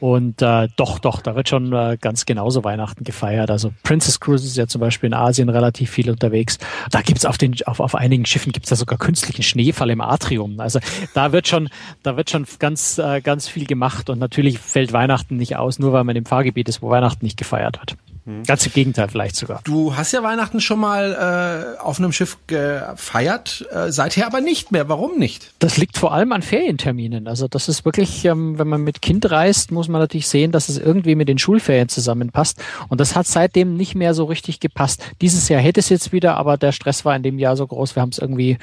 und 0.00 0.40
äh, 0.40 0.68
doch, 0.76 0.98
doch, 0.98 1.20
da 1.20 1.36
wird 1.36 1.50
schon 1.50 1.72
äh, 1.74 1.98
ganz 2.00 2.24
genauso 2.24 2.64
Weihnachten 2.64 3.04
gefeiert. 3.04 3.50
Also 3.50 3.72
Princess 3.82 4.18
Cruises 4.18 4.52
ist 4.52 4.56
ja 4.56 4.66
zum 4.66 4.80
Beispiel 4.80 5.08
in 5.08 5.14
Asien 5.14 5.50
relativ 5.50 5.90
viel 5.90 6.10
unterwegs. 6.10 6.58
Da 6.90 7.02
gibt's 7.02 7.26
auf 7.26 7.36
den, 7.36 7.54
auf, 7.66 7.80
auf 7.80 7.94
einigen 7.94 8.24
Schiffen 8.24 8.52
gibt's 8.52 8.70
da 8.70 8.76
sogar 8.76 8.98
künstlichen 8.98 9.42
Schneefall 9.42 9.90
im 9.90 10.00
Atrium. 10.00 10.58
Also 10.58 10.80
da 11.12 11.32
wird 11.32 11.48
schon, 11.48 11.68
da 12.02 12.16
wird 12.16 12.30
schon 12.30 12.46
ganz, 12.58 12.96
äh, 12.96 13.20
ganz 13.20 13.46
viel 13.46 13.66
gemacht. 13.70 14.10
Und 14.10 14.18
natürlich 14.18 14.58
fällt 14.58 14.92
Weihnachten 14.92 15.38
nicht 15.38 15.56
aus, 15.56 15.78
nur 15.78 15.94
weil 15.94 16.04
man 16.04 16.16
im 16.16 16.26
Fahrgebiet 16.26 16.68
ist, 16.68 16.82
wo 16.82 16.90
Weihnachten 16.90 17.24
nicht 17.24 17.38
gefeiert 17.38 17.80
wird. 17.80 17.96
Mhm. 18.26 18.42
Ganz 18.44 18.66
im 18.66 18.72
Gegenteil 18.72 19.08
vielleicht 19.08 19.36
sogar. 19.36 19.60
Du 19.64 19.96
hast 19.96 20.12
ja 20.12 20.22
Weihnachten 20.22 20.60
schon 20.60 20.78
mal 20.78 21.76
äh, 21.78 21.80
auf 21.80 21.98
einem 21.98 22.12
Schiff 22.12 22.36
gefeiert, 22.46 23.66
äh, 23.72 23.90
seither 23.90 24.26
aber 24.26 24.40
nicht 24.40 24.72
mehr. 24.72 24.88
Warum 24.88 25.18
nicht? 25.18 25.52
Das 25.58 25.78
liegt 25.78 25.96
vor 25.96 26.12
allem 26.12 26.32
an 26.32 26.42
Ferienterminen. 26.42 27.26
Also 27.26 27.48
das 27.48 27.68
ist 27.68 27.84
wirklich, 27.84 28.24
ähm, 28.26 28.58
wenn 28.58 28.68
man 28.68 28.82
mit 28.82 29.00
Kind 29.00 29.30
reist, 29.30 29.72
muss 29.72 29.88
man 29.88 30.00
natürlich 30.00 30.28
sehen, 30.28 30.52
dass 30.52 30.68
es 30.68 30.78
irgendwie 30.78 31.14
mit 31.14 31.28
den 31.28 31.38
Schulferien 31.38 31.88
zusammenpasst. 31.88 32.62
Und 32.88 33.00
das 33.00 33.16
hat 33.16 33.26
seitdem 33.26 33.76
nicht 33.76 33.94
mehr 33.94 34.12
so 34.12 34.24
richtig 34.24 34.60
gepasst. 34.60 35.02
Dieses 35.22 35.48
Jahr 35.48 35.60
hätte 35.60 35.80
es 35.80 35.88
jetzt 35.88 36.12
wieder, 36.12 36.36
aber 36.36 36.58
der 36.58 36.72
Stress 36.72 37.04
war 37.04 37.16
in 37.16 37.22
dem 37.22 37.38
Jahr 37.38 37.56
so 37.56 37.66
groß, 37.66 37.96
wir 37.96 38.02
haben 38.02 38.10
es 38.10 38.18
irgendwie 38.18 38.58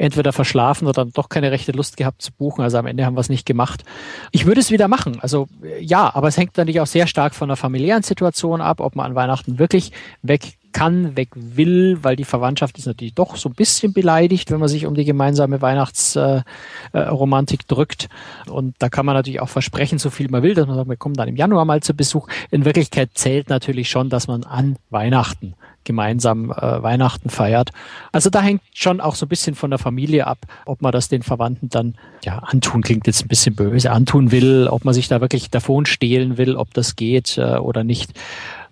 entweder 0.00 0.32
verschlafen 0.32 0.88
oder 0.88 1.04
doch 1.04 1.28
keine 1.28 1.52
rechte 1.52 1.72
Lust 1.72 1.96
gehabt 1.96 2.22
zu 2.22 2.32
buchen. 2.32 2.62
Also 2.62 2.78
am 2.78 2.86
Ende 2.86 3.04
haben 3.04 3.14
wir 3.14 3.20
es 3.20 3.28
nicht 3.28 3.44
gemacht. 3.44 3.84
Ich 4.32 4.46
würde 4.46 4.60
es 4.60 4.70
wieder 4.70 4.88
machen. 4.88 5.18
Also 5.20 5.48
ja, 5.80 6.14
aber 6.14 6.28
es 6.28 6.38
hängt 6.38 6.56
natürlich 6.56 6.80
auch 6.80 6.86
sehr 6.86 7.06
stark 7.06 7.34
von 7.34 7.48
der 7.48 7.56
familiären 7.56 8.02
Situation 8.02 8.60
ab, 8.60 8.80
ob 8.80 8.96
man 8.96 9.06
an 9.06 9.14
Weihnachten 9.14 9.58
wirklich 9.58 9.92
weg 10.22 10.54
kann, 10.72 11.16
weg 11.16 11.30
will, 11.34 11.98
weil 12.02 12.16
die 12.16 12.24
Verwandtschaft 12.24 12.78
ist 12.78 12.86
natürlich 12.86 13.14
doch 13.14 13.36
so 13.36 13.48
ein 13.48 13.54
bisschen 13.54 13.92
beleidigt, 13.92 14.50
wenn 14.50 14.60
man 14.60 14.68
sich 14.68 14.86
um 14.86 14.94
die 14.94 15.04
gemeinsame 15.04 15.60
Weihnachtsromantik 15.60 17.60
äh, 17.62 17.64
drückt. 17.66 18.08
Und 18.48 18.76
da 18.78 18.88
kann 18.88 19.04
man 19.04 19.16
natürlich 19.16 19.40
auch 19.40 19.48
versprechen, 19.48 19.98
so 19.98 20.10
viel 20.10 20.30
man 20.30 20.42
will, 20.42 20.54
dass 20.54 20.66
man 20.66 20.76
sagt, 20.76 20.88
wir 20.88 20.96
kommen 20.96 21.16
dann 21.16 21.28
im 21.28 21.36
Januar 21.36 21.64
mal 21.64 21.82
zu 21.82 21.92
Besuch. 21.92 22.28
In 22.50 22.64
Wirklichkeit 22.64 23.10
zählt 23.14 23.48
natürlich 23.48 23.90
schon, 23.90 24.10
dass 24.10 24.28
man 24.28 24.44
an 24.44 24.76
Weihnachten 24.90 25.54
gemeinsam 25.84 26.50
äh, 26.50 26.82
Weihnachten 26.82 27.30
feiert. 27.30 27.70
Also 28.12 28.30
da 28.30 28.40
hängt 28.42 28.62
schon 28.74 29.00
auch 29.00 29.14
so 29.14 29.26
ein 29.26 29.28
bisschen 29.28 29.54
von 29.54 29.70
der 29.70 29.78
Familie 29.78 30.26
ab, 30.26 30.38
ob 30.66 30.82
man 30.82 30.92
das 30.92 31.08
den 31.08 31.22
Verwandten 31.22 31.68
dann 31.68 31.94
ja 32.24 32.38
antun 32.38 32.82
klingt 32.82 33.06
jetzt 33.06 33.24
ein 33.24 33.28
bisschen 33.28 33.54
böse 33.54 33.90
antun 33.90 34.30
will, 34.30 34.68
ob 34.70 34.84
man 34.84 34.94
sich 34.94 35.08
da 35.08 35.20
wirklich 35.20 35.50
davon 35.50 35.86
stehlen 35.86 36.38
will, 36.38 36.56
ob 36.56 36.72
das 36.74 36.96
geht 36.96 37.38
äh, 37.38 37.56
oder 37.56 37.84
nicht. 37.84 38.12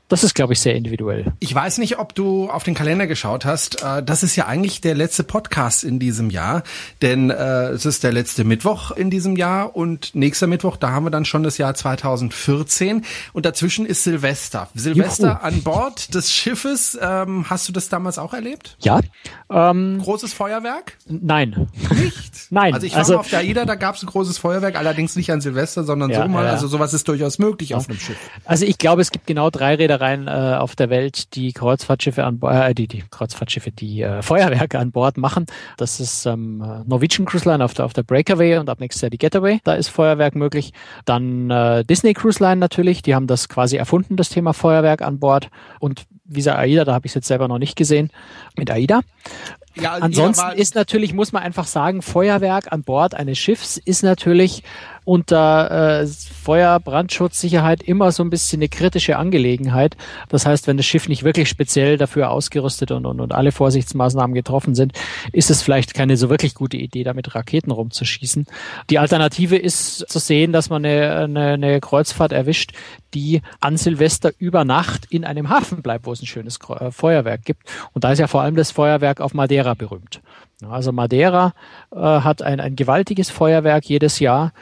Das 0.08 0.24
ist, 0.24 0.34
glaube 0.34 0.54
ich, 0.54 0.60
sehr 0.60 0.74
individuell. 0.74 1.32
Ich 1.38 1.54
weiß 1.54 1.76
nicht, 1.76 1.98
ob 1.98 2.14
du 2.14 2.48
auf 2.48 2.64
den 2.64 2.72
Kalender 2.74 3.06
geschaut 3.06 3.44
hast. 3.44 3.82
Äh, 3.82 4.02
das 4.02 4.22
ist 4.22 4.36
ja 4.36 4.46
eigentlich 4.46 4.80
der 4.80 4.94
letzte 4.94 5.22
Podcast 5.22 5.84
in 5.84 5.98
diesem 5.98 6.30
Jahr, 6.30 6.62
denn 7.02 7.28
äh, 7.28 7.68
es 7.68 7.84
ist 7.84 8.04
der 8.04 8.12
letzte 8.12 8.44
Mittwoch 8.44 8.90
in 8.90 9.10
diesem 9.10 9.36
Jahr 9.36 9.76
und 9.76 10.14
nächster 10.14 10.46
Mittwoch, 10.46 10.78
da 10.78 10.92
haben 10.92 11.04
wir 11.04 11.10
dann 11.10 11.26
schon 11.26 11.42
das 11.42 11.58
Jahr 11.58 11.74
2014 11.74 13.04
und 13.34 13.44
dazwischen 13.44 13.84
ist 13.84 14.04
Silvester. 14.04 14.68
Silvester 14.74 15.28
Juhu. 15.28 15.46
an 15.46 15.62
Bord 15.62 16.14
des 16.14 16.32
Schiffes. 16.32 16.98
Ähm, 17.00 17.44
hast 17.50 17.68
du 17.68 17.72
das 17.72 17.90
damals 17.90 18.18
auch 18.18 18.32
erlebt? 18.32 18.78
Ja. 18.80 19.00
Ähm, 19.50 20.00
großes 20.02 20.32
Feuerwerk? 20.32 20.96
Nein. 21.06 21.68
Nicht? 21.94 22.46
Nein. 22.50 22.72
Also 22.72 22.86
ich 22.86 22.92
war 22.92 23.00
also, 23.00 23.12
mal 23.14 23.20
auf 23.20 23.28
der 23.28 23.40
AIDA, 23.40 23.66
da 23.66 23.74
gab 23.74 23.96
es 23.96 24.02
ein 24.02 24.06
großes 24.06 24.38
Feuerwerk, 24.38 24.76
allerdings 24.76 25.16
nicht 25.16 25.30
an 25.30 25.42
Silvester, 25.42 25.84
sondern 25.84 26.10
ja, 26.10 26.22
so 26.22 26.28
mal. 26.28 26.46
Ja. 26.46 26.52
Also 26.52 26.66
sowas 26.66 26.94
ist 26.94 27.06
durchaus 27.08 27.38
möglich 27.38 27.70
ja. 27.70 27.76
auf 27.76 27.90
einem 27.90 27.98
Schiff. 27.98 28.16
Also 28.46 28.64
ich 28.64 28.78
glaube, 28.78 29.02
es 29.02 29.10
gibt 29.10 29.26
genau 29.26 29.50
drei 29.50 29.74
Räder 29.74 29.97
Reedereien 29.98 30.28
äh, 30.28 30.56
auf 30.56 30.76
der 30.76 30.90
Welt, 30.90 31.34
die 31.34 31.52
Kreuzfahrtschiffe 31.52 32.24
an 32.24 32.40
äh, 32.42 32.74
die, 32.74 32.86
die 32.86 33.04
Kreuzfahrtschiffe, 33.10 33.70
die 33.70 34.02
äh, 34.02 34.22
Feuerwerke 34.22 34.78
an 34.78 34.92
Bord 34.92 35.16
machen. 35.16 35.46
Das 35.76 36.00
ist 36.00 36.26
ähm, 36.26 36.58
Norwegian 36.86 37.26
Cruise 37.26 37.48
Line 37.48 37.64
auf 37.64 37.74
der, 37.74 37.84
auf 37.84 37.92
der 37.92 38.02
Breakaway 38.02 38.58
und 38.58 38.70
ab 38.70 38.80
nächstes 38.80 39.02
Jahr 39.02 39.10
die 39.10 39.18
Getaway. 39.18 39.60
Da 39.64 39.74
ist 39.74 39.88
Feuerwerk 39.88 40.34
möglich. 40.34 40.72
Dann 41.04 41.50
äh, 41.50 41.84
Disney 41.84 42.14
Cruise 42.14 42.42
Line 42.42 42.56
natürlich, 42.56 43.02
die 43.02 43.14
haben 43.14 43.26
das 43.26 43.48
quasi 43.48 43.76
erfunden, 43.76 44.16
das 44.16 44.28
Thema 44.28 44.52
Feuerwerk 44.52 45.02
an 45.02 45.18
Bord. 45.18 45.50
Und 45.80 46.06
Visa 46.24 46.56
AIDA, 46.56 46.84
da 46.84 46.94
habe 46.94 47.06
ich 47.06 47.10
es 47.10 47.14
jetzt 47.14 47.28
selber 47.28 47.48
noch 47.48 47.58
nicht 47.58 47.76
gesehen, 47.76 48.10
mit 48.56 48.70
AIDA. 48.70 49.00
Ja, 49.80 49.94
Ansonsten 49.94 50.52
ist 50.56 50.74
natürlich, 50.74 51.14
muss 51.14 51.32
man 51.32 51.42
einfach 51.42 51.66
sagen, 51.66 52.02
Feuerwerk 52.02 52.72
an 52.72 52.82
Bord 52.82 53.14
eines 53.14 53.38
Schiffs 53.38 53.76
ist 53.76 54.02
natürlich 54.02 54.64
unter 55.08 56.02
äh, 56.02 56.06
Feuer, 56.06 56.78
Brandschutz, 56.80 57.40
Sicherheit 57.40 57.82
immer 57.82 58.12
so 58.12 58.22
ein 58.22 58.28
bisschen 58.28 58.58
eine 58.58 58.68
kritische 58.68 59.16
Angelegenheit. 59.16 59.96
Das 60.28 60.44
heißt, 60.44 60.66
wenn 60.66 60.76
das 60.76 60.84
Schiff 60.84 61.08
nicht 61.08 61.24
wirklich 61.24 61.48
speziell 61.48 61.96
dafür 61.96 62.30
ausgerüstet 62.30 62.90
und, 62.90 63.06
und, 63.06 63.18
und 63.18 63.32
alle 63.32 63.50
Vorsichtsmaßnahmen 63.50 64.34
getroffen 64.34 64.74
sind, 64.74 64.92
ist 65.32 65.50
es 65.50 65.62
vielleicht 65.62 65.94
keine 65.94 66.18
so 66.18 66.28
wirklich 66.28 66.54
gute 66.54 66.76
Idee, 66.76 67.04
damit 67.04 67.34
Raketen 67.34 67.70
rumzuschießen. 67.70 68.44
Die 68.90 68.98
Alternative 68.98 69.56
ist 69.56 70.10
zu 70.10 70.18
sehen, 70.18 70.52
dass 70.52 70.68
man 70.68 70.84
eine, 70.84 71.16
eine, 71.16 71.46
eine 71.52 71.80
Kreuzfahrt 71.80 72.32
erwischt, 72.32 72.72
die 73.14 73.40
an 73.60 73.78
Silvester 73.78 74.32
über 74.38 74.66
Nacht 74.66 75.06
in 75.08 75.24
einem 75.24 75.48
Hafen 75.48 75.80
bleibt, 75.80 76.04
wo 76.04 76.12
es 76.12 76.20
ein 76.20 76.26
schönes 76.26 76.58
äh, 76.68 76.90
Feuerwerk 76.90 77.46
gibt. 77.46 77.62
Und 77.94 78.04
da 78.04 78.12
ist 78.12 78.18
ja 78.18 78.26
vor 78.26 78.42
allem 78.42 78.56
das 78.56 78.72
Feuerwerk 78.72 79.22
auf 79.22 79.32
Madeira 79.32 79.72
berühmt. 79.72 80.20
Also 80.68 80.92
Madeira 80.92 81.54
äh, 81.92 81.96
hat 81.96 82.42
ein, 82.42 82.60
ein 82.60 82.76
gewaltiges 82.76 83.30
Feuerwerk 83.30 83.86
jedes 83.86 84.18
Jahr 84.18 84.52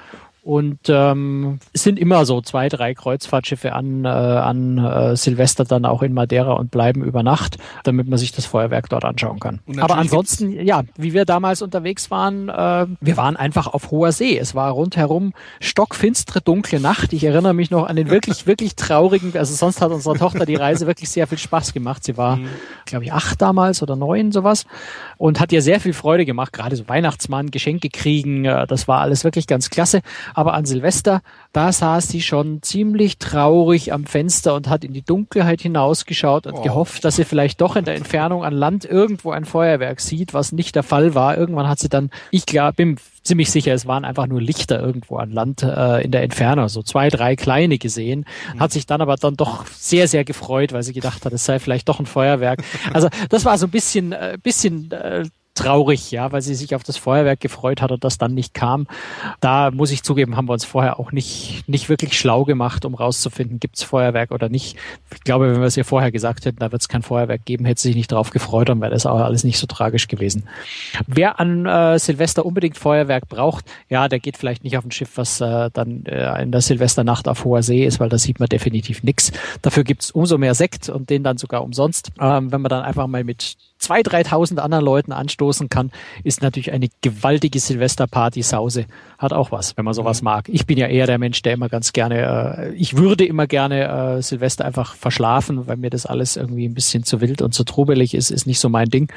und 0.47 0.79
ähm, 0.87 1.59
es 1.73 1.83
sind 1.83 1.99
immer 1.99 2.25
so 2.25 2.41
zwei, 2.41 2.69
drei 2.69 2.95
Kreuzfahrtschiffe 2.95 3.73
an, 3.73 4.05
äh, 4.05 4.09
an 4.09 4.79
äh, 4.79 5.17
Silvester 5.17 5.65
dann 5.65 5.85
auch 5.85 6.03
in 6.03 6.13
Madeira 6.13 6.53
und 6.53 6.71
bleiben 6.71 7.03
über 7.03 7.25
Nacht, 7.25 7.59
damit 7.83 8.07
man 8.07 8.17
sich 8.17 8.31
das 8.31 8.47
Feuerwerk 8.47 8.89
dort 8.89 9.05
anschauen 9.05 9.41
kann. 9.41 9.59
Aber 9.79 9.97
ansonsten, 9.97 10.53
ja, 10.53 10.85
wie 10.97 11.15
wir 11.15 11.25
damals 11.25 11.63
unterwegs 11.63 12.13
waren, 12.13 12.49
äh, 12.49 12.87
wir 13.01 13.17
waren 13.17 13.35
einfach 13.35 13.67
auf 13.67 13.91
hoher 13.91 14.13
See. 14.13 14.39
Es 14.39 14.55
war 14.55 14.71
rundherum 14.71 15.33
stockfinstere, 15.59 16.41
dunkle 16.43 16.79
Nacht. 16.79 17.13
Ich 17.13 17.25
erinnere 17.25 17.53
mich 17.53 17.73
noch 17.73 17.85
an 17.89 17.97
den 17.97 18.09
wirklich, 18.09 18.47
wirklich 18.47 18.77
traurigen, 18.77 19.37
also 19.37 19.53
sonst 19.53 19.81
hat 19.81 19.91
unsere 19.91 20.17
Tochter 20.17 20.47
die 20.47 20.55
Reise 20.55 20.87
wirklich 20.87 21.11
sehr 21.11 21.27
viel 21.27 21.39
Spaß 21.39 21.73
gemacht. 21.73 22.05
Sie 22.05 22.17
war, 22.17 22.37
mhm. 22.37 22.47
glaube 22.85 23.05
ich, 23.05 23.13
acht 23.13 23.43
damals 23.43 23.83
oder 23.83 23.97
neun, 23.97 24.31
sowas. 24.31 24.65
Und 25.19 25.41
hat 25.41 25.51
ihr 25.51 25.61
sehr 25.61 25.81
viel 25.81 25.93
Freude 25.93 26.25
gemacht, 26.25 26.53
gerade 26.53 26.77
so 26.77 26.89
Weihnachtsmann, 26.89 27.51
Geschenke 27.51 27.89
kriegen, 27.89 28.45
äh, 28.45 28.65
das 28.69 28.87
war 28.87 29.01
alles 29.01 29.25
wirklich 29.25 29.49
ganz 29.49 29.71
klasse. 29.71 30.03
Aber 30.37 30.53
an 30.53 30.67
Silvester, 30.67 31.23
da 31.55 31.73
saß 31.73 32.09
sie 32.09 32.21
schon 32.21 32.61
ziemlich 32.61 33.17
traurig 33.17 33.95
am 33.95 34.05
Fenster 34.05 34.55
und 34.55 34.69
hat 34.69 34.85
in 34.85 34.93
die 34.93 35.01
Dunkelheit 35.01 35.63
hinausgeschaut 35.63 36.47
und 36.47 36.57
oh. 36.57 36.61
gehofft, 36.61 37.07
dass 37.07 37.17
sie 37.17 37.25
vielleicht 37.25 37.63
doch 37.63 37.75
in 37.75 37.87
der 37.87 37.95
Entfernung 37.95 38.45
an 38.45 38.53
Land 38.53 38.85
irgendwo 38.85 39.31
ein 39.31 39.47
Feuerwerk 39.47 39.99
sieht, 39.99 40.35
was 40.35 40.53
nicht 40.53 40.75
der 40.75 40.83
Fall 40.83 41.15
war. 41.15 41.39
Irgendwann 41.39 41.67
hat 41.67 41.79
sie 41.79 41.89
dann, 41.89 42.11
ich 42.31 42.45
glaube, 42.45 42.75
bin 42.75 42.97
ziemlich 43.23 43.51
sicher, 43.51 43.73
es 43.73 43.87
waren 43.87 44.05
einfach 44.05 44.27
nur 44.27 44.43
Lichter 44.43 44.79
irgendwo 44.79 45.17
an 45.17 45.31
Land 45.31 45.63
äh, 45.63 46.05
in 46.05 46.11
der 46.11 46.23
Entfernung, 46.23 46.69
so 46.69 46.83
zwei, 46.83 47.09
drei 47.09 47.35
kleine 47.35 47.79
gesehen, 47.79 48.27
mhm. 48.53 48.61
hat 48.61 48.73
sich 48.73 48.85
dann 48.85 49.01
aber 49.01 49.17
dann 49.17 49.37
doch 49.37 49.67
sehr, 49.67 50.07
sehr 50.07 50.27
gefreut, 50.27 50.75
weil 50.75 50.83
sie 50.83 50.93
gedacht 50.93 51.25
hat, 51.25 51.33
es 51.33 51.47
sei 51.47 51.59
vielleicht 51.61 51.89
doch 51.89 51.99
ein 51.99 52.05
Feuerwerk. 52.05 52.63
Also 52.93 53.09
das 53.31 53.47
war 53.47 53.57
so 53.57 53.67
ein 53.67 53.71
bisschen, 53.71 54.13
äh, 54.13 54.37
bisschen 54.43 54.93
äh, 54.93 55.25
traurig, 55.57 56.11
ja, 56.11 56.31
weil 56.33 56.43
sie 56.43 56.55
sich 56.55 56.75
auf 56.75 56.83
das 56.83 56.97
Feuerwerk 56.97 57.41
gefreut 57.41 57.83
hat 57.83 57.91
und 57.91 58.05
das 58.05 58.19
dann 58.19 58.35
nicht 58.35 58.55
kam. 58.55 58.87
Da 59.41 59.71
muss 59.71 59.91
ich 59.91 60.03
zugeben, 60.03 60.37
haben 60.37 60.49
wir 60.49 60.53
uns 60.53 60.65
vorher 60.65 61.01
auch 61.01 61.13
nicht, 61.13 61.65
nicht 61.67 61.89
wirklich 61.89 62.19
schlau 62.19 62.45
gemacht, 62.45 62.85
um 62.85 62.95
rauszufinden, 62.95 63.59
gibt 63.59 63.77
es 63.77 63.83
Feuerwerk 63.83 64.31
oder 64.31 64.49
nicht. 64.49 64.77
Ich 65.13 65.25
glaube, 65.25 65.53
wenn 65.53 65.61
wir 65.61 65.67
es 65.67 65.77
ihr 65.77 65.85
vorher 65.85 66.13
gesagt 66.13 66.45
hätten, 66.45 66.59
da 66.59 66.71
wird 66.73 66.83
es 66.83 66.89
kein 66.89 67.03
Feuerwerk 67.03 67.45
geben, 67.45 67.65
hätte 67.65 67.81
sie 67.81 67.89
sich 67.89 67.97
nicht 67.97 68.13
drauf 68.13 68.31
gefreut 68.31 68.71
und 68.71 68.81
wäre 68.81 68.91
das 68.93 69.07
auch 69.07 69.21
alles 69.21 69.45
nicht 69.45 69.59
so 69.59 69.67
tragisch 69.67 70.09
gewesen. 70.09 70.45
Wer 71.07 71.41
an 71.41 71.67
äh, 71.67 71.99
Silvester 71.99 72.45
unbedingt 72.45 72.77
Feuerwerk 72.77 73.29
braucht, 73.29 73.65
ja, 73.89 74.09
der 74.09 74.21
geht 74.21 74.37
vielleicht 74.37 74.63
nicht 74.63 74.77
auf 74.77 74.85
ein 74.85 74.91
Schiff, 74.91 75.17
was 75.17 75.41
äh, 75.41 75.71
dann 75.73 76.05
äh, 76.07 76.43
in 76.43 76.53
der 76.53 76.61
Silvesternacht 76.61 77.29
auf 77.29 77.45
hoher 77.45 77.63
See 77.63 77.85
ist, 77.85 77.99
weil 78.01 78.09
da 78.09 78.19
sieht 78.19 78.41
man 78.41 78.49
definitiv 78.49 79.03
nichts. 79.03 79.33
Dafür 79.63 79.85
gibt's 79.85 80.11
umso 80.11 80.39
mehr 80.39 80.55
Sekt 80.55 80.89
und 80.89 81.11
den 81.11 81.23
dann 81.25 81.39
sogar 81.39 81.63
umsonst. 81.63 82.13
Ähm, 82.21 82.53
wenn 82.53 82.61
man 82.61 82.69
dann 82.69 82.85
einfach 82.85 83.07
mal 83.07 83.25
mit 83.25 83.57
zwei, 83.79 84.03
dreitausend 84.03 84.61
anderen 84.61 84.85
Leuten 84.85 85.13
anstoßen 85.47 85.69
kann, 85.69 85.91
ist 86.25 86.43
natürlich 86.43 86.73
eine 86.73 86.89
gewaltige 87.03 87.61
Silvesterparty 87.61 88.43
Sause. 88.43 88.87
Hat 89.19 89.33
auch 89.33 89.53
was, 89.53 89.77
wenn 89.77 89.85
man 89.85 89.95
sowas 89.95 90.23
mhm. 90.23 90.27
mag. 90.27 90.49
Ich 90.49 90.67
bin 90.67 90.79
ja 90.79 90.87
eher 90.87 91.07
der 91.07 91.19
Mensch, 91.19 91.43
der 91.43 91.55
immer 91.55 91.69
ganz 91.69 91.93
gerne, 91.93 92.71
äh, 92.73 92.75
ich 92.75 92.97
würde 92.97 93.25
immer 93.25 93.47
gerne 93.47 94.17
äh, 94.19 94.23
Silvester 94.23 94.65
einfach 94.65 94.95
verschlafen, 94.95 95.67
weil 95.67 95.77
mir 95.77 95.91
das 95.91 96.07
alles 96.07 96.37
irgendwie 96.37 96.67
ein 96.67 96.75
bisschen 96.75 97.05
zu 97.05 97.21
wild 97.21 97.43
und 97.43 97.55
zu 97.55 97.65
trubelig 97.65 98.15
ist, 98.15 98.31
ist 98.31 98.47
nicht 98.47 98.61
so 98.61 98.69
mein 98.69 98.89
Ding. 98.89 99.11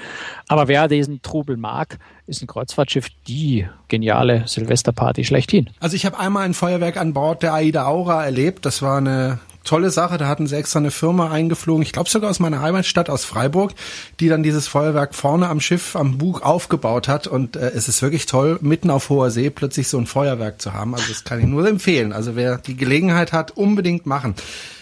Aber 0.47 0.67
wer 0.67 0.87
diesen 0.87 1.21
Trubel 1.21 1.57
mag, 1.57 1.97
ist 2.27 2.41
ein 2.41 2.47
Kreuzfahrtschiff 2.47 3.09
die 3.27 3.65
geniale 3.87 4.43
Silvesterparty 4.45 5.25
schlechthin. 5.25 5.69
Also 5.79 5.95
ich 5.95 6.05
habe 6.05 6.19
einmal 6.19 6.45
ein 6.45 6.53
Feuerwerk 6.53 6.97
an 6.97 7.13
Bord 7.13 7.41
der 7.41 7.53
Aida 7.53 7.87
Aura 7.87 8.23
erlebt. 8.23 8.65
Das 8.65 8.81
war 8.81 8.97
eine 8.97 9.39
tolle 9.63 9.89
Sache. 9.89 10.17
Da 10.17 10.27
hatten 10.27 10.47
sie 10.47 10.55
extra 10.55 10.79
eine 10.79 10.91
Firma 10.91 11.31
eingeflogen, 11.31 11.83
ich 11.83 11.91
glaube 11.91 12.09
sogar 12.09 12.29
aus 12.29 12.39
meiner 12.39 12.61
Heimatstadt, 12.61 13.09
aus 13.09 13.25
Freiburg, 13.25 13.73
die 14.19 14.29
dann 14.29 14.43
dieses 14.43 14.67
Feuerwerk 14.67 15.15
vorne 15.15 15.47
am 15.47 15.59
Schiff, 15.59 15.95
am 15.95 16.17
Bug 16.17 16.41
aufgebaut 16.41 17.07
hat. 17.07 17.27
Und 17.27 17.55
äh, 17.55 17.71
es 17.75 17.87
ist 17.87 18.01
wirklich 18.01 18.25
toll, 18.25 18.59
mitten 18.61 18.89
auf 18.89 19.09
hoher 19.09 19.31
See 19.31 19.49
plötzlich 19.49 19.87
so 19.87 19.97
ein 19.97 20.07
Feuerwerk 20.07 20.61
zu 20.61 20.73
haben. 20.73 20.93
Also 20.93 21.07
das 21.09 21.23
kann 21.23 21.39
ich 21.39 21.45
nur 21.45 21.67
empfehlen. 21.67 22.13
Also 22.13 22.35
wer 22.35 22.57
die 22.57 22.75
Gelegenheit 22.75 23.33
hat, 23.33 23.51
unbedingt 23.51 24.05
machen. 24.05 24.35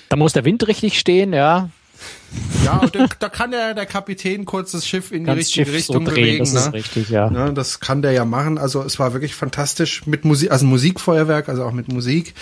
Da 0.10 0.15
muss 0.15 0.34
der 0.34 0.46
Wind 0.46 0.67
richtig 0.67 1.00
stehen, 1.00 1.34
ja. 1.34 1.69
Ja, 2.65 2.81
da, 2.91 3.07
da 3.19 3.29
kann 3.29 3.51
der, 3.51 3.74
der 3.74 3.86
Kapitän 3.86 4.46
kurz 4.46 4.72
das 4.72 4.86
Schiff 4.86 5.12
in 5.12 5.25
die 5.25 5.31
richtige 5.31 5.65
Schiff 5.65 5.75
Richtung 5.75 6.05
so 6.05 6.12
drehen, 6.12 6.25
bewegen. 6.25 6.39
Das 6.39 6.53
ne? 6.53 6.60
ist 6.60 6.74
richtig, 6.74 7.09
ja. 7.09 7.31
ja. 7.31 7.50
Das 7.51 7.79
kann 7.79 8.01
der 8.01 8.11
ja 8.11 8.25
machen. 8.25 8.57
Also 8.57 8.83
es 8.83 9.00
war 9.00 9.13
wirklich 9.13 9.33
fantastisch 9.33 10.05
mit 10.05 10.25
Musik, 10.25 10.51
also 10.51 10.66
Musikfeuerwerk, 10.66 11.50
also 11.50 11.63
auch 11.63 11.72
mit 11.72 11.87
Musik. 11.92 12.33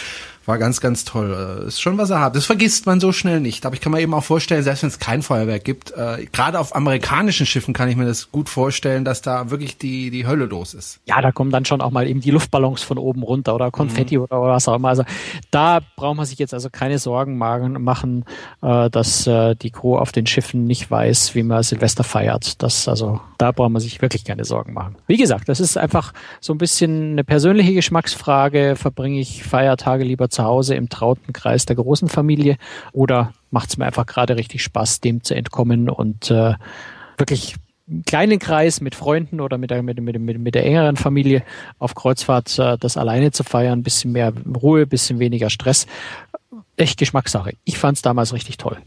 War 0.45 0.59
ganz, 0.59 0.79
ganz 0.79 1.05
toll. 1.05 1.61
Äh, 1.63 1.67
ist 1.67 1.81
schon 1.81 1.97
was 1.97 2.09
er 2.11 2.21
hat. 2.21 2.35
Das 2.35 2.45
vergisst 2.45 2.85
man 2.85 2.99
so 2.99 3.11
schnell 3.11 3.39
nicht. 3.39 3.65
Aber 3.65 3.73
ich 3.73 3.81
kann 3.81 3.91
mir 3.91 4.01
eben 4.01 4.13
auch 4.13 4.23
vorstellen, 4.23 4.63
selbst 4.63 4.83
wenn 4.83 4.89
es 4.89 4.99
kein 4.99 5.21
Feuerwerk 5.23 5.63
gibt, 5.63 5.91
äh, 5.91 6.25
gerade 6.31 6.59
auf 6.59 6.75
amerikanischen 6.75 7.45
Schiffen 7.45 7.73
kann 7.73 7.89
ich 7.89 7.95
mir 7.95 8.05
das 8.05 8.31
gut 8.31 8.47
vorstellen, 8.49 9.05
dass 9.05 9.21
da 9.21 9.49
wirklich 9.49 9.77
die, 9.77 10.11
die 10.11 10.27
Hölle 10.27 10.45
los 10.45 10.73
ist. 10.73 10.99
Ja, 11.05 11.21
da 11.21 11.31
kommen 11.31 11.49
dann 11.51 11.65
schon 11.65 11.81
auch 11.81 11.91
mal 11.91 12.07
eben 12.07 12.21
die 12.21 12.31
Luftballons 12.31 12.83
von 12.83 12.97
oben 12.97 13.23
runter 13.23 13.55
oder 13.55 13.71
Konfetti 13.71 14.17
mhm. 14.17 14.25
oder 14.25 14.41
was 14.41 14.67
auch 14.67 14.75
immer. 14.75 14.89
Also 14.89 15.03
da 15.49 15.79
braucht 15.95 16.17
man 16.17 16.25
sich 16.25 16.37
jetzt 16.37 16.53
also 16.53 16.69
keine 16.69 16.99
Sorgen 16.99 17.37
machen, 17.37 18.25
äh, 18.61 18.89
dass 18.89 19.25
äh, 19.25 19.55
die 19.55 19.71
Crew 19.71 19.97
auf 19.97 20.11
den 20.11 20.27
Schiffen 20.27 20.65
nicht 20.65 20.91
weiß, 20.91 21.33
wie 21.33 21.43
man 21.43 21.63
Silvester 21.63 22.03
feiert. 22.03 22.61
Das, 22.61 22.87
also 22.87 23.19
da 23.39 23.51
braucht 23.51 23.71
man 23.71 23.81
sich 23.81 24.01
wirklich 24.01 24.23
keine 24.23 24.45
Sorgen 24.45 24.73
machen. 24.73 24.95
Wie 25.07 25.17
gesagt, 25.17 25.49
das 25.49 25.59
ist 25.59 25.77
einfach 25.77 26.13
so 26.39 26.53
ein 26.53 26.57
bisschen 26.59 27.13
eine 27.13 27.23
persönliche 27.23 27.73
Geschmacksfrage. 27.73 28.75
Verbringe 28.75 29.19
ich 29.19 29.43
Feiertage 29.43 30.03
lieber 30.03 30.29
zu 30.35 30.43
Hause 30.43 30.75
im 30.75 30.89
trauten 30.89 31.33
Kreis 31.33 31.65
der 31.65 31.75
großen 31.75 32.07
Familie 32.07 32.57
oder 32.91 33.33
macht 33.51 33.69
es 33.69 33.77
mir 33.77 33.85
einfach 33.85 34.05
gerade 34.05 34.37
richtig 34.37 34.61
Spaß, 34.63 35.01
dem 35.01 35.23
zu 35.23 35.33
entkommen 35.33 35.89
und 35.89 36.29
äh, 36.29 36.53
wirklich 37.17 37.55
einen 37.87 38.03
kleinen 38.03 38.39
Kreis 38.39 38.81
mit 38.81 38.95
Freunden 38.95 39.39
oder 39.41 39.57
mit 39.57 39.71
der, 39.71 39.83
mit, 39.83 39.99
mit, 39.99 40.19
mit, 40.19 40.39
mit 40.39 40.55
der 40.55 40.65
engeren 40.65 40.97
Familie 40.97 41.43
auf 41.79 41.95
Kreuzfahrt 41.95 42.57
äh, 42.59 42.77
das 42.77 42.97
alleine 42.97 43.31
zu 43.31 43.43
feiern, 43.43 43.79
ein 43.79 43.83
bisschen 43.83 44.11
mehr 44.11 44.33
Ruhe, 44.61 44.81
ein 44.81 44.89
bisschen 44.89 45.19
weniger 45.19 45.49
Stress. 45.49 45.85
Echt 46.77 46.99
Geschmackssache. 46.99 47.53
Ich 47.63 47.77
fand 47.77 47.97
es 47.97 48.01
damals 48.01 48.33
richtig 48.33 48.57
toll. 48.57 48.77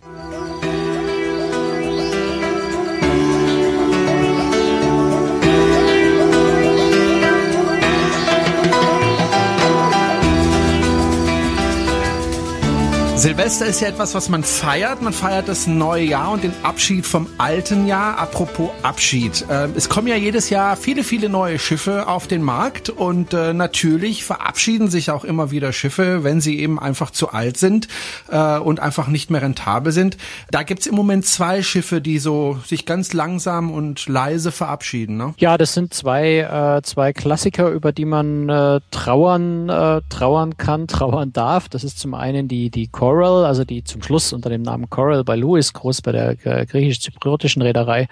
Silvester 13.18 13.66
ist 13.66 13.80
ja 13.80 13.88
etwas, 13.88 14.14
was 14.14 14.28
man 14.28 14.44
feiert. 14.44 15.02
Man 15.02 15.12
feiert 15.12 15.48
das 15.48 15.66
neue 15.66 16.04
Jahr 16.04 16.30
und 16.30 16.44
den 16.44 16.52
Abschied 16.62 17.04
vom 17.04 17.26
alten 17.36 17.88
Jahr. 17.88 18.16
Apropos 18.16 18.70
Abschied. 18.84 19.44
Äh, 19.50 19.66
es 19.74 19.88
kommen 19.88 20.06
ja 20.06 20.14
jedes 20.14 20.50
Jahr 20.50 20.76
viele, 20.76 21.02
viele 21.02 21.28
neue 21.28 21.58
Schiffe 21.58 22.06
auf 22.06 22.28
den 22.28 22.42
Markt 22.42 22.90
und 22.90 23.34
äh, 23.34 23.52
natürlich 23.54 24.22
verabschieden 24.22 24.88
sich 24.88 25.10
auch 25.10 25.24
immer 25.24 25.50
wieder 25.50 25.72
Schiffe, 25.72 26.22
wenn 26.22 26.40
sie 26.40 26.60
eben 26.60 26.78
einfach 26.78 27.10
zu 27.10 27.30
alt 27.30 27.56
sind 27.56 27.88
äh, 28.30 28.56
und 28.56 28.78
einfach 28.78 29.08
nicht 29.08 29.32
mehr 29.32 29.42
rentabel 29.42 29.90
sind. 29.90 30.16
Da 30.52 30.62
gibt's 30.62 30.86
im 30.86 30.94
Moment 30.94 31.26
zwei 31.26 31.64
Schiffe, 31.64 32.00
die 32.00 32.20
so 32.20 32.60
sich 32.66 32.86
ganz 32.86 33.14
langsam 33.14 33.72
und 33.72 34.06
leise 34.06 34.52
verabschieden. 34.52 35.16
Ne? 35.16 35.34
Ja, 35.38 35.58
das 35.58 35.74
sind 35.74 35.92
zwei, 35.92 36.38
äh, 36.38 36.82
zwei 36.82 37.12
Klassiker, 37.12 37.68
über 37.70 37.90
die 37.90 38.04
man 38.04 38.80
trauern, 38.92 40.02
trauern 40.08 40.56
kann, 40.56 40.86
trauern 40.86 41.32
darf. 41.32 41.68
Das 41.68 41.82
ist 41.82 41.98
zum 41.98 42.14
einen 42.14 42.46
die, 42.46 42.70
die 42.70 42.86
Coral, 43.08 43.46
also 43.46 43.64
die 43.64 43.82
zum 43.84 44.02
Schluss 44.02 44.34
unter 44.34 44.50
dem 44.50 44.60
Namen 44.60 44.90
Coral 44.90 45.24
bei 45.24 45.34
Lewis 45.34 45.72
Groß 45.72 46.02
bei 46.02 46.12
der 46.12 46.36
äh, 46.44 46.66
griechisch-zypriotischen 46.66 47.62
Reederei 47.62 48.06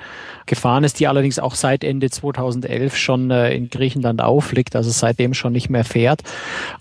gefahren 0.46 0.85
ist, 0.85 0.98
die 1.00 1.06
allerdings 1.06 1.38
auch 1.38 1.54
seit 1.54 1.85
Ende 1.85 2.09
2011 2.09 2.96
schon 2.96 3.30
äh, 3.30 3.54
in 3.54 3.68
Griechenland 3.68 4.22
aufliegt, 4.22 4.74
also 4.74 4.90
seitdem 4.90 5.35
schon 5.35 5.52
nicht 5.52 5.68
mehr 5.68 5.85
fährt. 5.85 6.22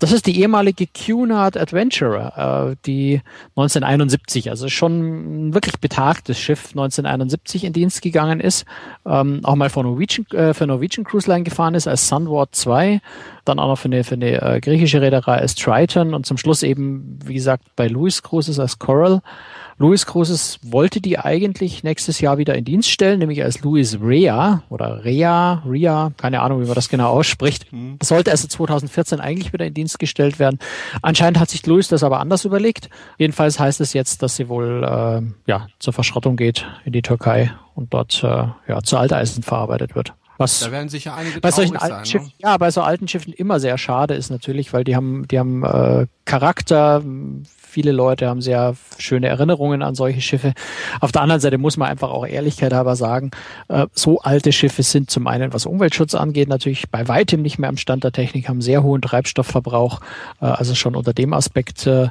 Das 0.00 0.12
ist 0.12 0.24
die 0.24 0.40
ehemalige 0.40 0.86
Cunard 0.86 1.58
Adventurer, 1.58 2.70
äh, 2.70 2.76
die 2.86 3.20
1971, 3.50 4.48
also 4.48 4.68
schon 4.68 5.48
ein 5.48 5.54
wirklich 5.54 5.78
betagtes 5.78 6.40
Schiff 6.40 6.68
1971 6.70 7.64
in 7.64 7.74
Dienst 7.74 8.00
gegangen 8.00 8.40
ist, 8.40 8.64
ähm, 9.04 9.40
auch 9.42 9.56
mal 9.56 9.68
für 9.68 9.82
Norwegian, 9.82 10.54
für 10.54 10.66
Norwegian 10.66 11.04
Cruise 11.04 11.30
Line 11.30 11.44
gefahren 11.44 11.74
ist 11.74 11.86
als 11.86 12.08
Sunward 12.08 12.54
2 12.54 13.02
dann 13.46 13.58
auch 13.58 13.68
noch 13.68 13.78
für 13.78 13.86
eine, 13.86 14.04
für 14.04 14.14
eine 14.14 14.60
griechische 14.60 15.00
Reederei 15.00 15.36
als 15.36 15.54
Triton 15.54 16.14
und 16.14 16.26
zum 16.26 16.36
Schluss 16.36 16.62
eben, 16.62 17.18
wie 17.24 17.34
gesagt, 17.34 17.64
bei 17.76 17.86
Louis 17.86 18.05
Cruises 18.22 18.58
als 18.58 18.78
Coral. 18.78 19.20
Louis 19.78 20.06
Cruises 20.06 20.58
wollte 20.62 21.02
die 21.02 21.18
eigentlich 21.18 21.84
nächstes 21.84 22.20
Jahr 22.20 22.38
wieder 22.38 22.54
in 22.54 22.64
Dienst 22.64 22.90
stellen, 22.90 23.18
nämlich 23.18 23.42
als 23.42 23.60
Louis 23.60 23.98
Rea 24.00 24.62
oder 24.70 25.04
Rea, 25.04 25.62
Rea, 25.68 26.12
keine 26.16 26.40
Ahnung, 26.40 26.62
wie 26.62 26.66
man 26.66 26.74
das 26.74 26.88
genau 26.88 27.10
ausspricht. 27.10 27.70
Mhm. 27.72 27.98
Sollte 28.02 28.30
also 28.30 28.48
2014 28.48 29.20
eigentlich 29.20 29.52
wieder 29.52 29.66
in 29.66 29.74
Dienst 29.74 29.98
gestellt 29.98 30.38
werden. 30.38 30.58
Anscheinend 31.02 31.38
hat 31.38 31.50
sich 31.50 31.66
Louis 31.66 31.88
das 31.88 32.02
aber 32.02 32.20
anders 32.20 32.46
überlegt. 32.46 32.88
Jedenfalls 33.18 33.60
heißt 33.60 33.82
es 33.82 33.92
jetzt, 33.92 34.22
dass 34.22 34.36
sie 34.36 34.48
wohl 34.48 34.82
äh, 34.82 35.50
ja 35.50 35.66
zur 35.78 35.92
Verschrottung 35.92 36.36
geht 36.36 36.66
in 36.86 36.92
die 36.92 37.02
Türkei 37.02 37.52
und 37.74 37.92
dort 37.92 38.24
äh, 38.24 38.46
ja 38.68 38.82
zu 38.82 38.96
Alteisen 38.96 39.42
verarbeitet 39.42 39.94
wird. 39.94 40.14
Was 40.38 40.60
da 40.60 40.70
werden 40.70 40.88
sicher 40.88 41.14
einige 41.14 41.40
bei 41.40 41.50
solchen 41.50 41.76
alten 41.76 41.96
sein? 41.96 42.06
Schiffen, 42.06 42.26
ne? 42.26 42.32
ja, 42.38 42.56
bei 42.58 42.70
so 42.70 42.82
alten 42.82 43.08
Schiffen 43.08 43.32
immer 43.32 43.58
sehr 43.58 43.78
schade 43.78 44.14
ist 44.14 44.30
natürlich, 44.30 44.72
weil 44.72 44.84
die 44.84 44.94
haben, 44.94 45.26
die 45.28 45.38
haben 45.38 45.64
äh, 45.64 46.06
Charakter, 46.24 47.02
Viele 47.76 47.92
Leute 47.92 48.26
haben 48.28 48.40
sehr 48.40 48.74
schöne 48.96 49.26
Erinnerungen 49.26 49.82
an 49.82 49.94
solche 49.94 50.22
Schiffe. 50.22 50.54
Auf 51.02 51.12
der 51.12 51.20
anderen 51.20 51.42
Seite 51.42 51.58
muss 51.58 51.76
man 51.76 51.90
einfach 51.90 52.08
auch 52.08 52.26
Ehrlichkeit 52.26 52.72
halber 52.72 52.96
sagen, 52.96 53.32
äh, 53.68 53.86
so 53.92 54.18
alte 54.20 54.50
Schiffe 54.52 54.82
sind 54.82 55.10
zum 55.10 55.26
einen, 55.26 55.52
was 55.52 55.66
Umweltschutz 55.66 56.14
angeht, 56.14 56.48
natürlich 56.48 56.88
bei 56.90 57.06
weitem 57.06 57.42
nicht 57.42 57.58
mehr 57.58 57.68
am 57.68 57.76
Stand 57.76 58.02
der 58.02 58.12
Technik, 58.12 58.48
haben 58.48 58.62
sehr 58.62 58.82
hohen 58.82 59.02
Treibstoffverbrauch, 59.02 60.00
äh, 60.40 60.46
also 60.46 60.74
schon 60.74 60.96
unter 60.96 61.12
dem 61.12 61.34
Aspekt 61.34 61.86
äh, 61.86 62.08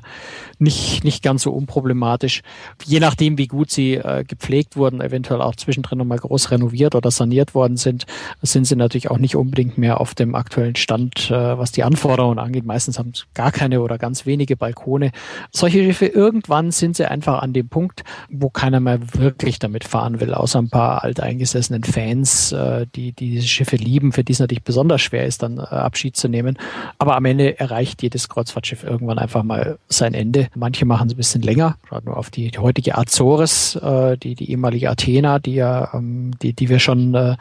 nicht, 0.60 1.04
nicht 1.04 1.24
ganz 1.24 1.42
so 1.42 1.52
unproblematisch. 1.52 2.44
Je 2.84 3.00
nachdem, 3.00 3.40
wie 3.40 3.48
gut 3.48 3.72
sie 3.72 3.96
äh, 3.96 4.24
gepflegt 4.24 4.78
wurden, 4.78 5.02
eventuell 5.02 5.42
auch 5.42 5.56
zwischendrin 5.56 5.98
nochmal 5.98 6.20
groß 6.20 6.52
renoviert 6.52 6.94
oder 6.94 7.10
saniert 7.10 7.56
worden 7.56 7.78
sind, 7.78 8.06
sind 8.44 8.66
sie 8.66 8.76
natürlich 8.76 9.10
auch 9.10 9.18
nicht 9.18 9.36
unbedingt 9.36 9.80
mehr 9.80 10.00
auf 10.00 10.14
dem 10.14 10.36
aktuellen 10.36 10.76
Stand, 10.76 11.32
äh, 11.32 11.58
was 11.58 11.72
die 11.72 11.82
Anforderungen 11.82 12.38
angeht. 12.38 12.66
Meistens 12.66 13.00
haben 13.00 13.14
gar 13.34 13.52
keine 13.52 13.82
oder 13.82 13.98
ganz 13.98 14.28
wenige 14.28 14.56
Balkone. 14.56 15.10
Solche 15.56 15.84
Schiffe, 15.86 16.08
irgendwann 16.08 16.72
sind 16.72 16.98
sie 16.98 17.10
einfach 17.10 17.42
an 17.42 17.54
dem 17.54 17.70
Punkt, 17.70 18.04
wo 18.30 18.50
keiner 18.50 18.82
mehr 18.82 19.00
wirklich 19.14 19.58
damit 19.58 19.86
fahren 19.86 20.20
will, 20.20 20.34
außer 20.34 20.60
ein 20.60 20.70
paar 20.70 21.04
alteingesessenen 21.06 21.86
Fans, 21.86 22.52
äh, 22.52 22.86
die, 22.94 23.14
die 23.14 23.30
diese 23.30 23.48
Schiffe 23.48 23.78
lieben, 23.78 24.12
für 24.12 24.26
die 24.26 24.34
es 24.34 24.40
natürlich 24.40 24.64
besonders 24.64 25.02
schwer 25.02 25.26
ist, 25.26 25.44
dann 25.44 25.58
äh, 25.58 25.62
Abschied 25.62 26.18
zu 26.18 26.28
nehmen. 26.28 26.58
Aber 26.98 27.16
am 27.16 27.24
Ende 27.24 27.58
erreicht 27.58 28.04
jedes 28.04 28.28
Kreuzfahrtschiff 28.28 28.84
irgendwann 28.84 29.18
einfach 29.18 29.44
mal 29.44 29.80
sein 29.88 30.14
Ende. 30.14 30.50
Manche 30.56 30.86
machen 30.86 31.08
es 31.08 31.14
ein 31.14 31.18
bisschen 31.18 31.42
länger, 31.42 31.78
gerade 31.88 32.06
nur 32.06 32.18
auf 32.18 32.30
die, 32.30 32.52
die 32.52 32.60
heutige 32.60 32.98
Azores, 32.98 33.76
äh, 33.78 34.18
die, 34.18 34.36
die 34.36 34.52
ehemalige 34.52 34.90
Athena, 34.90 35.40
die 35.40 35.56
ja, 35.56 35.94
ähm, 35.94 36.32
die, 36.42 36.52
die 36.52 36.68
wir 36.68 36.80
schon 36.80 37.16
äh, 37.16 37.38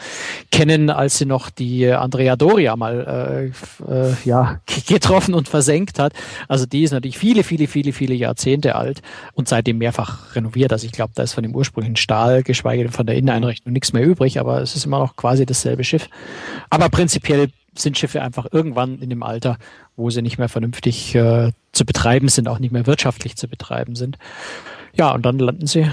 kennen, 0.52 0.88
als 0.88 1.18
sie 1.18 1.26
noch 1.26 1.50
die 1.50 1.90
Andrea 1.90 2.36
Doria 2.36 2.76
mal 2.76 3.52
äh, 3.88 3.92
äh, 3.92 4.14
ja, 4.24 4.60
getroffen 4.86 5.34
und 5.34 5.48
versenkt 5.48 5.98
hat. 5.98 6.12
Also 6.46 6.66
die 6.66 6.84
ist 6.84 6.92
natürlich 6.92 7.18
viele, 7.18 7.42
viele, 7.42 7.66
viele, 7.66 7.92
viele 7.94 8.14
Jahrzehnte 8.14 8.74
alt 8.74 9.02
und 9.32 9.48
seitdem 9.48 9.78
mehrfach 9.78 10.34
renoviert. 10.36 10.72
Also 10.72 10.86
ich 10.86 10.92
glaube, 10.92 11.12
da 11.14 11.22
ist 11.22 11.32
von 11.32 11.42
dem 11.42 11.54
ursprünglichen 11.54 11.96
Stahl, 11.96 12.42
geschweige 12.42 12.82
denn 12.82 12.92
von 12.92 13.06
der 13.06 13.16
Inneneinrichtung 13.16 13.72
nichts 13.72 13.92
mehr 13.92 14.04
übrig, 14.04 14.38
aber 14.38 14.60
es 14.60 14.76
ist 14.76 14.84
immer 14.84 14.98
noch 14.98 15.16
quasi 15.16 15.46
dasselbe 15.46 15.84
Schiff. 15.84 16.08
Aber 16.70 16.88
prinzipiell 16.88 17.48
sind 17.76 17.98
Schiffe 17.98 18.22
einfach 18.22 18.46
irgendwann 18.52 18.98
in 18.98 19.10
dem 19.10 19.22
Alter, 19.22 19.58
wo 19.96 20.10
sie 20.10 20.22
nicht 20.22 20.38
mehr 20.38 20.48
vernünftig 20.48 21.14
äh, 21.14 21.52
zu 21.72 21.84
betreiben 21.84 22.28
sind, 22.28 22.48
auch 22.48 22.58
nicht 22.58 22.72
mehr 22.72 22.86
wirtschaftlich 22.86 23.36
zu 23.36 23.48
betreiben 23.48 23.96
sind. 23.96 24.18
Ja, 24.94 25.12
und 25.12 25.24
dann 25.24 25.38
landen 25.38 25.66
sie 25.66 25.90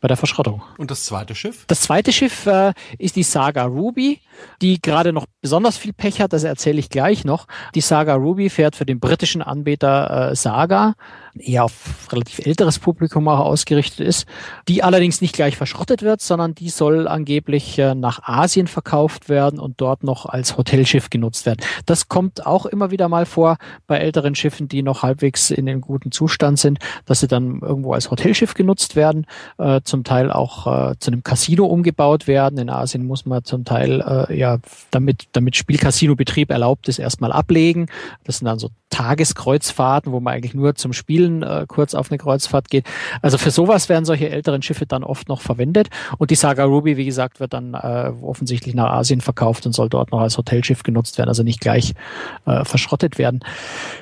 bei 0.00 0.08
der 0.08 0.16
Verschrottung. 0.16 0.62
Und 0.78 0.90
das 0.90 1.04
zweite 1.04 1.34
Schiff? 1.34 1.64
Das 1.66 1.82
zweite 1.82 2.12
Schiff 2.12 2.46
äh, 2.46 2.72
ist 2.98 3.16
die 3.16 3.22
Saga 3.22 3.64
Ruby, 3.64 4.20
die 4.62 4.80
gerade 4.80 5.12
noch 5.12 5.26
besonders 5.42 5.76
viel 5.76 5.92
Pech 5.92 6.20
hat, 6.20 6.32
das 6.32 6.44
erzähle 6.44 6.78
ich 6.78 6.88
gleich 6.88 7.24
noch. 7.24 7.46
Die 7.74 7.80
Saga 7.80 8.14
Ruby 8.14 8.50
fährt 8.50 8.76
für 8.76 8.86
den 8.86 9.00
britischen 9.00 9.42
Anbieter 9.42 10.30
äh, 10.30 10.36
Saga 10.36 10.94
eher 11.38 11.64
auf 11.64 12.08
relativ 12.10 12.40
älteres 12.40 12.78
Publikum 12.78 13.28
auch 13.28 13.40
ausgerichtet 13.40 14.00
ist, 14.00 14.26
die 14.68 14.82
allerdings 14.82 15.20
nicht 15.20 15.34
gleich 15.34 15.56
verschrottet 15.56 16.02
wird, 16.02 16.20
sondern 16.20 16.54
die 16.54 16.68
soll 16.68 17.06
angeblich 17.06 17.78
äh, 17.78 17.94
nach 17.94 18.22
Asien 18.22 18.66
verkauft 18.66 19.28
werden 19.28 19.58
und 19.58 19.80
dort 19.80 20.04
noch 20.04 20.26
als 20.26 20.56
Hotelschiff 20.56 21.10
genutzt 21.10 21.46
werden. 21.46 21.60
Das 21.86 22.08
kommt 22.08 22.46
auch 22.46 22.66
immer 22.66 22.90
wieder 22.90 23.08
mal 23.08 23.26
vor 23.26 23.56
bei 23.86 23.98
älteren 23.98 24.34
Schiffen, 24.34 24.68
die 24.68 24.82
noch 24.82 25.02
halbwegs 25.02 25.50
in 25.50 25.68
einem 25.68 25.80
guten 25.80 26.12
Zustand 26.12 26.58
sind, 26.58 26.78
dass 27.06 27.20
sie 27.20 27.28
dann 27.28 27.60
irgendwo 27.60 27.92
als 27.92 28.10
Hotelschiff 28.10 28.54
genutzt 28.54 28.96
werden, 28.96 29.26
äh, 29.58 29.80
zum 29.84 30.04
Teil 30.04 30.32
auch 30.32 30.66
äh, 30.66 30.94
zu 30.98 31.10
einem 31.10 31.22
Casino 31.22 31.66
umgebaut 31.66 32.26
werden. 32.26 32.58
In 32.58 32.70
Asien 32.70 33.06
muss 33.06 33.26
man 33.26 33.44
zum 33.44 33.64
Teil 33.64 34.00
ja 34.30 34.58
damit 34.90 35.28
damit 35.32 35.56
Spielcasino-Betrieb 35.56 36.50
erlaubt 36.50 36.88
ist, 36.88 36.98
erstmal 36.98 37.32
ablegen. 37.32 37.86
Das 38.24 38.38
sind 38.38 38.46
dann 38.46 38.58
so 38.58 38.70
Tageskreuzfahrten, 38.90 40.12
wo 40.12 40.20
man 40.20 40.34
eigentlich 40.34 40.54
nur 40.54 40.74
zum 40.74 40.92
Spielen 41.20 41.42
äh, 41.42 41.64
kurz 41.66 41.94
auf 41.94 42.10
eine 42.10 42.18
Kreuzfahrt 42.18 42.70
geht. 42.70 42.86
Also 43.22 43.38
für 43.38 43.50
sowas 43.50 43.88
werden 43.88 44.04
solche 44.04 44.30
älteren 44.30 44.62
Schiffe 44.62 44.86
dann 44.86 45.04
oft 45.04 45.28
noch 45.28 45.40
verwendet. 45.40 45.88
Und 46.18 46.30
die 46.30 46.34
Saga 46.34 46.64
Ruby, 46.64 46.96
wie 46.96 47.04
gesagt, 47.04 47.40
wird 47.40 47.52
dann 47.52 47.74
äh, 47.74 48.12
offensichtlich 48.22 48.74
nach 48.74 48.90
Asien 48.90 49.20
verkauft 49.20 49.66
und 49.66 49.72
soll 49.72 49.88
dort 49.88 50.12
noch 50.12 50.20
als 50.20 50.36
Hotelschiff 50.38 50.82
genutzt 50.82 51.18
werden, 51.18 51.28
also 51.28 51.42
nicht 51.42 51.60
gleich 51.60 51.94
äh, 52.46 52.64
verschrottet 52.64 53.18
werden. 53.18 53.40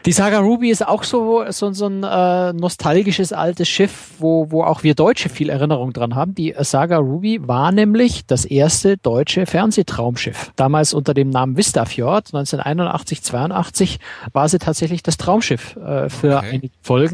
Die 0.06 0.12
Saga 0.12 0.38
Ruby 0.40 0.70
ist 0.70 0.86
auch 0.86 1.04
so, 1.04 1.44
so, 1.50 1.72
so 1.72 1.86
ein 1.86 2.02
äh, 2.02 2.52
nostalgisches 2.52 3.32
altes 3.32 3.68
Schiff, 3.68 4.12
wo, 4.18 4.50
wo 4.50 4.62
auch 4.62 4.82
wir 4.82 4.94
Deutsche 4.94 5.28
viel 5.28 5.50
Erinnerung 5.50 5.92
dran 5.92 6.14
haben. 6.14 6.34
Die 6.34 6.54
Saga 6.58 6.98
Ruby 6.98 7.40
war 7.46 7.72
nämlich 7.72 8.26
das 8.26 8.44
erste 8.44 8.96
deutsche 8.96 9.46
Fernsehtraumschiff. 9.46 10.52
Damals 10.56 10.94
unter 10.94 11.14
dem 11.14 11.30
Namen 11.30 11.56
Vista 11.56 11.84
Fjord, 11.84 12.34
1981, 12.34 13.22
82 13.22 13.98
war 14.32 14.48
sie 14.48 14.58
tatsächlich 14.58 14.88
tatsächlich 14.88 15.02
das 15.02 15.16
Traumschiff 15.16 15.76
äh, 15.76 16.08
für 16.08 16.36
okay. 16.36 16.50
einige 16.52 16.74
Folgen, 16.82 17.07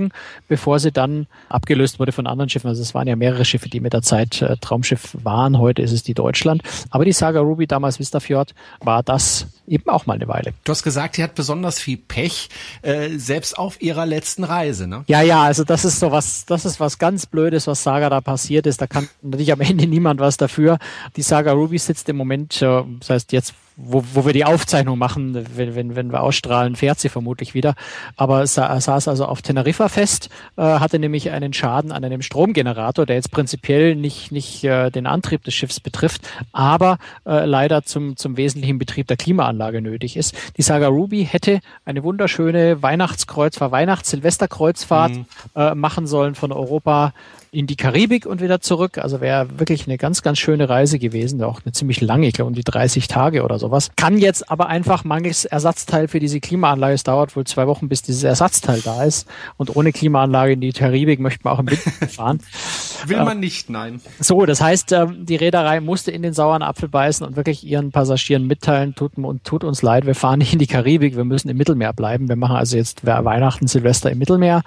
bevor 0.48 0.78
sie 0.78 0.92
dann 0.92 1.26
abgelöst 1.48 1.98
wurde 1.98 2.12
von 2.12 2.26
anderen 2.26 2.48
Schiffen. 2.48 2.68
Also 2.68 2.82
es 2.82 2.94
waren 2.94 3.08
ja 3.08 3.16
mehrere 3.16 3.44
Schiffe, 3.44 3.68
die 3.68 3.80
mit 3.80 3.92
der 3.92 4.02
Zeit 4.02 4.42
äh, 4.42 4.56
Traumschiff 4.60 5.16
waren. 5.22 5.58
Heute 5.58 5.82
ist 5.82 5.92
es 5.92 6.02
die 6.02 6.14
Deutschland. 6.14 6.62
Aber 6.90 7.04
die 7.04 7.12
Saga 7.12 7.40
Ruby, 7.40 7.66
damals 7.66 7.98
Vistafjord, 7.98 8.54
war 8.80 9.02
das 9.02 9.46
eben 9.66 9.88
auch 9.88 10.06
mal 10.06 10.14
eine 10.14 10.28
Weile. 10.28 10.52
Du 10.64 10.70
hast 10.70 10.82
gesagt, 10.82 11.16
die 11.16 11.22
hat 11.22 11.34
besonders 11.34 11.78
viel 11.78 11.96
Pech, 11.96 12.48
äh, 12.82 13.10
selbst 13.16 13.58
auf 13.58 13.80
ihrer 13.80 14.06
letzten 14.06 14.44
Reise, 14.44 14.86
ne? 14.86 15.04
Ja, 15.06 15.22
ja, 15.22 15.42
also 15.42 15.64
das 15.64 15.84
ist 15.84 16.00
so 16.00 16.10
was, 16.12 16.44
das 16.46 16.64
ist 16.64 16.80
was 16.80 16.98
ganz 16.98 17.26
Blödes, 17.26 17.66
was 17.66 17.82
Saga 17.82 18.10
da 18.10 18.20
passiert 18.20 18.66
ist. 18.66 18.80
Da 18.80 18.86
kann 18.86 19.08
natürlich 19.22 19.52
am 19.52 19.60
Ende 19.60 19.86
niemand 19.86 20.20
was 20.20 20.36
dafür. 20.36 20.78
Die 21.16 21.22
Saga 21.22 21.52
Ruby 21.52 21.78
sitzt 21.78 22.08
im 22.08 22.16
Moment, 22.16 22.60
äh, 22.62 22.82
das 23.00 23.10
heißt 23.10 23.32
jetzt 23.32 23.54
wo, 23.76 24.04
wo 24.12 24.24
wir 24.24 24.32
die 24.32 24.44
Aufzeichnung 24.44 24.98
machen, 24.98 25.46
wenn, 25.56 25.74
wenn, 25.74 25.96
wenn 25.96 26.12
wir 26.12 26.22
ausstrahlen, 26.22 26.76
fährt 26.76 27.00
sie 27.00 27.08
vermutlich 27.08 27.54
wieder. 27.54 27.74
Aber 28.16 28.46
sa 28.46 28.78
saß 28.80 29.08
also 29.08 29.26
auf 29.26 29.42
Teneriffa 29.42 29.88
fest, 29.88 30.28
äh, 30.56 30.62
hatte 30.62 30.98
nämlich 30.98 31.30
einen 31.30 31.52
Schaden 31.52 31.90
an 31.90 32.04
einem 32.04 32.22
Stromgenerator, 32.22 33.06
der 33.06 33.16
jetzt 33.16 33.30
prinzipiell 33.30 33.96
nicht, 33.96 34.30
nicht 34.30 34.62
äh, 34.64 34.90
den 34.90 35.06
Antrieb 35.06 35.42
des 35.44 35.54
Schiffs 35.54 35.80
betrifft, 35.80 36.22
aber 36.52 36.98
äh, 37.26 37.44
leider 37.44 37.82
zum, 37.82 38.16
zum 38.16 38.36
wesentlichen 38.36 38.78
Betrieb 38.78 39.08
der 39.08 39.16
Klimaanlage 39.16 39.53
nötig 39.80 40.16
ist. 40.16 40.34
Die 40.56 40.62
Saga 40.62 40.88
Ruby 40.88 41.24
hätte 41.24 41.60
eine 41.84 42.02
wunderschöne 42.02 42.82
Weihnachtskreuzfahrt, 42.82 43.72
Weihnachts-Silvesterkreuzfahrt 43.72 45.12
mhm. 45.12 45.26
äh, 45.54 45.74
machen 45.74 46.06
sollen 46.06 46.34
von 46.34 46.52
Europa 46.52 47.12
in 47.54 47.66
die 47.66 47.76
Karibik 47.76 48.26
und 48.26 48.42
wieder 48.42 48.60
zurück. 48.60 48.98
Also 48.98 49.20
wäre 49.20 49.58
wirklich 49.58 49.86
eine 49.86 49.96
ganz, 49.96 50.22
ganz 50.22 50.38
schöne 50.38 50.68
Reise 50.68 50.98
gewesen, 50.98 51.42
auch 51.42 51.60
eine 51.64 51.72
ziemlich 51.72 52.00
lange, 52.00 52.26
ich 52.26 52.34
glaube 52.34 52.48
um 52.48 52.54
die 52.54 52.64
30 52.64 53.06
Tage 53.06 53.44
oder 53.44 53.58
sowas. 53.58 53.90
Kann 53.96 54.18
jetzt 54.18 54.50
aber 54.50 54.66
einfach 54.66 55.04
mangels 55.04 55.44
Ersatzteil 55.44 56.08
für 56.08 56.18
diese 56.18 56.40
Klimaanlage, 56.40 56.94
es 56.94 57.04
dauert 57.04 57.36
wohl 57.36 57.44
zwei 57.44 57.66
Wochen, 57.66 57.88
bis 57.88 58.02
dieses 58.02 58.24
Ersatzteil 58.24 58.80
da 58.80 59.04
ist. 59.04 59.28
Und 59.56 59.74
ohne 59.76 59.92
Klimaanlage 59.92 60.54
in 60.54 60.60
die 60.60 60.72
Karibik 60.72 61.20
möchte 61.20 61.40
man 61.44 61.54
auch 61.54 61.60
im 61.60 61.70
Winter 61.70 62.08
fahren. 62.08 62.40
Will 63.06 63.22
man 63.22 63.38
nicht, 63.38 63.70
nein. 63.70 64.00
So, 64.18 64.44
das 64.46 64.60
heißt, 64.60 64.92
ähm, 64.92 65.24
die 65.26 65.36
Reederei 65.36 65.80
musste 65.80 66.10
in 66.10 66.22
den 66.22 66.32
sauren 66.32 66.62
Apfel 66.62 66.88
beißen 66.88 67.24
und 67.24 67.36
wirklich 67.36 67.64
ihren 67.64 67.92
Passagieren 67.92 68.46
mitteilen, 68.46 68.94
tut, 68.94 69.16
und 69.16 69.43
tut 69.44 69.64
uns 69.64 69.82
leid, 69.82 70.06
wir 70.06 70.14
fahren 70.14 70.38
nicht 70.38 70.52
in 70.52 70.58
die 70.58 70.66
Karibik, 70.66 71.16
wir 71.16 71.24
müssen 71.24 71.48
im 71.48 71.56
Mittelmeer 71.56 71.92
bleiben. 71.92 72.28
Wir 72.28 72.36
machen 72.36 72.56
also 72.56 72.76
jetzt 72.76 73.06
Weihnachten, 73.06 73.66
Silvester 73.66 74.10
im 74.10 74.18
Mittelmeer. 74.18 74.62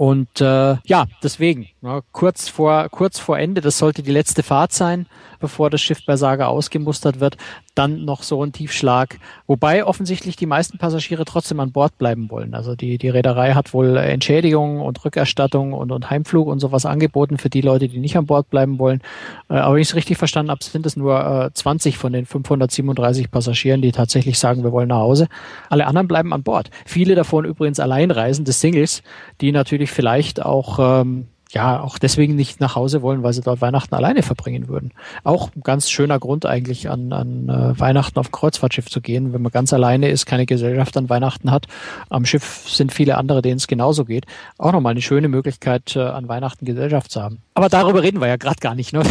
Und 0.00 0.40
äh, 0.40 0.76
ja, 0.86 1.04
deswegen, 1.22 1.68
ja, 1.82 2.00
kurz 2.12 2.48
vor 2.48 2.88
kurz 2.88 3.18
vor 3.18 3.38
Ende, 3.38 3.60
das 3.60 3.76
sollte 3.76 4.02
die 4.02 4.10
letzte 4.10 4.42
Fahrt 4.42 4.72
sein, 4.72 5.04
bevor 5.40 5.68
das 5.68 5.82
Schiff 5.82 6.06
bei 6.06 6.16
Saga 6.16 6.46
ausgemustert 6.46 7.20
wird, 7.20 7.36
dann 7.74 8.06
noch 8.06 8.22
so 8.22 8.42
ein 8.42 8.52
Tiefschlag. 8.52 9.18
Wobei 9.46 9.84
offensichtlich 9.84 10.36
die 10.36 10.46
meisten 10.46 10.78
Passagiere 10.78 11.24
trotzdem 11.24 11.60
an 11.60 11.72
Bord 11.72 11.98
bleiben 11.98 12.30
wollen. 12.30 12.54
Also 12.54 12.74
die, 12.76 12.98
die 12.98 13.08
Reederei 13.10 13.52
hat 13.52 13.74
wohl 13.74 13.96
Entschädigung 13.96 14.80
und 14.80 15.04
Rückerstattung 15.04 15.72
und, 15.72 15.92
und 15.92 16.08
Heimflug 16.08 16.46
und 16.46 16.60
sowas 16.60 16.86
angeboten 16.86 17.38
für 17.38 17.50
die 17.50 17.60
Leute, 17.60 17.88
die 17.88 17.98
nicht 17.98 18.16
an 18.16 18.26
Bord 18.26 18.48
bleiben 18.50 18.78
wollen. 18.78 19.02
Äh, 19.48 19.54
aber 19.54 19.74
wenn 19.74 19.82
ich 19.82 19.88
es 19.88 19.94
richtig 19.94 20.18
verstanden 20.18 20.50
habe, 20.50 20.64
sind 20.64 20.86
es 20.86 20.96
nur 20.96 21.20
äh, 21.20 21.52
20 21.52 21.98
von 21.98 22.12
den 22.12 22.24
537 22.26 23.30
Passagieren, 23.30 23.82
die 23.82 23.92
tatsächlich 23.92 24.38
sagen, 24.38 24.62
wir 24.62 24.72
wollen 24.72 24.88
nach 24.88 24.96
Hause. 24.96 25.28
Alle 25.68 25.86
anderen 25.86 26.08
bleiben 26.08 26.32
an 26.32 26.42
Bord. 26.42 26.70
Viele 26.86 27.14
davon 27.14 27.44
übrigens 27.44 27.80
alleinreisende 27.80 28.52
Singles, 28.52 29.02
die 29.40 29.52
natürlich 29.52 29.89
vielleicht 29.90 30.42
auch 30.42 31.00
ähm, 31.02 31.28
ja 31.52 31.80
auch 31.80 31.98
deswegen 31.98 32.36
nicht 32.36 32.60
nach 32.60 32.76
Hause 32.76 33.02
wollen, 33.02 33.22
weil 33.22 33.32
sie 33.32 33.40
dort 33.40 33.60
Weihnachten 33.60 33.94
alleine 33.94 34.22
verbringen 34.22 34.68
würden. 34.68 34.92
Auch 35.24 35.50
ein 35.54 35.62
ganz 35.62 35.90
schöner 35.90 36.18
Grund 36.18 36.46
eigentlich 36.46 36.88
an, 36.88 37.12
an 37.12 37.48
äh, 37.48 37.78
Weihnachten 37.78 38.18
auf 38.18 38.30
Kreuzfahrtschiff 38.30 38.88
zu 38.88 39.00
gehen, 39.00 39.32
wenn 39.32 39.42
man 39.42 39.52
ganz 39.52 39.72
alleine 39.72 40.08
ist, 40.08 40.26
keine 40.26 40.46
Gesellschaft 40.46 40.96
an 40.96 41.08
Weihnachten 41.08 41.50
hat. 41.50 41.66
Am 42.08 42.24
Schiff 42.24 42.68
sind 42.68 42.92
viele 42.92 43.16
andere, 43.16 43.42
denen 43.42 43.56
es 43.56 43.66
genauso 43.66 44.04
geht. 44.04 44.26
Auch 44.58 44.72
nochmal 44.72 44.92
eine 44.92 45.02
schöne 45.02 45.28
Möglichkeit, 45.28 45.96
äh, 45.96 46.00
an 46.00 46.28
Weihnachten 46.28 46.64
Gesellschaft 46.64 47.10
zu 47.10 47.22
haben. 47.22 47.38
Aber 47.54 47.68
darüber 47.68 48.02
reden 48.02 48.20
wir 48.20 48.28
ja 48.28 48.36
gerade 48.36 48.60
gar 48.60 48.74
nicht. 48.74 48.92
Ne? 48.92 49.02